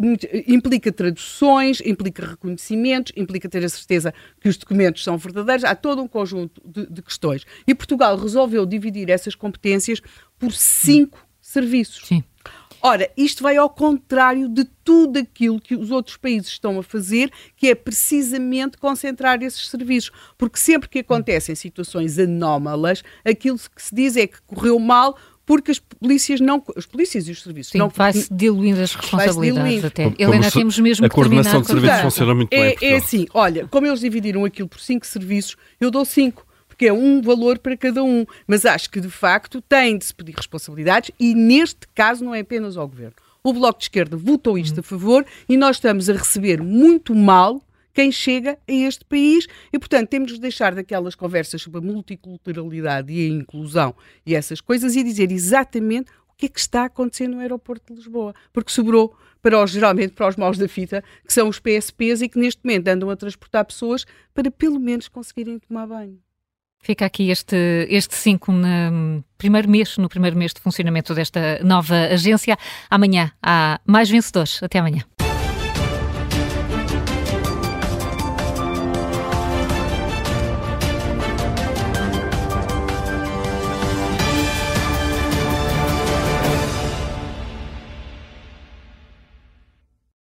Implica 0.47 0.93
traduções, 0.93 1.81
implica 1.85 2.25
reconhecimentos, 2.25 3.13
implica 3.17 3.49
ter 3.49 3.65
a 3.65 3.69
certeza 3.69 4.15
que 4.41 4.49
os 4.49 4.57
documentos 4.57 5.03
são 5.03 5.19
verdadeiros. 5.19 5.65
Há 5.65 5.75
todo 5.75 6.01
um 6.01 6.09
conjunto 6.09 6.63
de, 6.65 6.87
de 6.87 7.03
questões. 7.03 7.45
E 7.67 7.75
Portugal 7.75 8.17
resolveu 8.17 8.65
dividir 8.65 9.11
essas 9.11 9.35
competências 9.35 10.01
por 10.39 10.53
cinco 10.53 11.19
hum. 11.19 11.27
serviços. 11.41 12.07
Sim. 12.07 12.23
Ora, 12.83 13.09
isto 13.17 13.45
vai 13.45 13.57
ao 13.57 13.71
contrário 13.71 14.49
de 14.49 14.65
tudo 14.83 15.21
aquilo 15.21 15.61
que 15.61 15.77
os 15.77 15.93
outros 15.93 16.17
países 16.17 16.49
estão 16.49 16.81
a 16.81 16.83
fazer, 16.83 17.31
que 17.57 17.69
é 17.69 17.75
precisamente 17.77 18.77
concentrar 18.77 19.41
esses 19.41 19.69
serviços. 19.69 20.11
Porque 20.37 20.59
sempre 20.59 20.89
que 20.89 20.99
acontecem 20.99 21.55
situações 21.55 22.19
anómalas, 22.19 23.05
aquilo 23.25 23.57
que 23.57 23.83
se 23.83 23.95
diz 23.95 24.17
é 24.17 24.27
que 24.27 24.43
correu 24.43 24.81
mal 24.81 25.17
porque 25.45 25.73
as 25.73 25.79
polícias 25.79 26.41
não 26.41 26.63
as 26.77 26.87
polícias 26.87 27.27
e 27.27 27.33
os 27.33 27.43
serviços 27.43 27.73
Sim, 27.73 27.79
não 27.79 27.89
vai-se 27.89 28.33
diluindo 28.33 28.81
as 28.81 28.95
responsabilidades 28.95 29.65
diluindo. 29.65 29.87
até. 29.87 30.05
Como 30.05 30.17
Helena, 30.19 30.51
temos 30.51 30.79
mesmo 30.79 31.07
a 31.07 31.09
coordenação 31.09 31.61
de 31.61 31.67
serviços 31.67 32.01
funciona 32.01 32.35
muito 32.35 32.53
é, 32.53 32.77
bem. 32.77 32.91
É 32.91 32.97
assim, 32.97 33.27
olha, 33.35 33.67
como 33.69 33.87
eles 33.87 34.01
dividiram 34.01 34.45
aquilo 34.45 34.69
por 34.69 34.81
cinco 34.81 35.07
serviços, 35.07 35.57
eu 35.81 35.91
dou 35.91 36.05
cinco 36.05 36.47
porque 36.73 36.87
é 36.87 36.93
um 36.93 37.21
valor 37.21 37.59
para 37.59 37.77
cada 37.77 38.03
um. 38.03 38.25
Mas 38.47 38.65
acho 38.65 38.91
que, 38.91 38.99
de 38.99 39.11
facto, 39.11 39.61
tem 39.61 39.99
de 39.99 40.07
se 40.07 40.15
pedir 40.15 40.35
responsabilidades 40.35 41.11
e, 41.21 41.35
neste 41.35 41.87
caso, 41.95 42.25
não 42.25 42.35
é 42.35 42.41
apenas 42.41 42.79
ao 42.79 42.89
Governo. 42.89 43.15
O 43.45 43.53
Bloco 43.53 43.79
de 43.79 43.85
Esquerda 43.85 44.17
votou 44.17 44.57
isto 44.57 44.81
a 44.81 44.83
favor 44.83 45.25
e 45.49 45.57
nós 45.57 45.77
estamos 45.77 46.09
a 46.09 46.15
receber 46.15 46.63
muito 46.63 47.15
mal 47.15 47.63
quem 47.93 48.11
chega 48.11 48.59
a 48.67 48.73
este 48.73 49.05
país 49.05 49.47
e, 49.71 49.79
portanto, 49.79 50.09
temos 50.09 50.33
de 50.33 50.41
deixar 50.41 50.75
daquelas 50.75 51.15
conversas 51.15 51.61
sobre 51.61 51.81
a 51.81 51.83
multiculturalidade 51.83 53.13
e 53.13 53.27
a 53.27 53.29
inclusão 53.29 53.95
e 54.25 54.35
essas 54.35 54.61
coisas 54.63 54.97
e 54.97 55.03
dizer 55.03 55.31
exatamente 55.31 56.11
o 56.31 56.35
que 56.39 56.47
é 56.47 56.49
que 56.49 56.59
está 56.59 56.87
acontecendo 56.87 57.35
no 57.35 57.41
aeroporto 57.41 57.93
de 57.93 57.99
Lisboa, 57.99 58.35
porque 58.51 58.73
sobrou 58.73 59.15
para 59.43 59.63
os, 59.63 59.73
geralmente 59.73 60.15
para 60.15 60.29
os 60.29 60.37
maus 60.37 60.57
da 60.57 60.69
fita, 60.69 61.05
que 61.27 61.33
são 61.33 61.49
os 61.49 61.59
PSPs 61.59 62.23
e 62.23 62.29
que 62.31 62.39
neste 62.39 62.65
momento 62.65 62.89
andam 62.89 63.11
a 63.11 63.17
transportar 63.17 63.67
pessoas 63.67 64.07
para 64.33 64.51
pelo 64.51 64.81
menos 64.81 65.09
conseguirem 65.09 65.59
tomar 65.59 65.87
banho. 65.87 66.19
Fica 66.85 67.07
aqui 67.07 67.31
este, 67.31 67.87
este 67.89 68.15
5 68.17 68.51
no 68.51 69.25
primeiro 69.39 69.71
mês, 69.71 69.97
no 69.99 70.09
primeiro 70.09 70.37
mês 70.37 70.53
de 70.53 70.61
funcionamento 70.61 71.15
desta 71.15 71.61
nova 71.63 71.95
agência. 72.13 72.59
Amanhã 72.91 73.31
há 73.41 73.81
mais 73.87 74.11
vencedores. 74.11 74.61
Até 74.61 74.81
amanhã. 74.81 75.05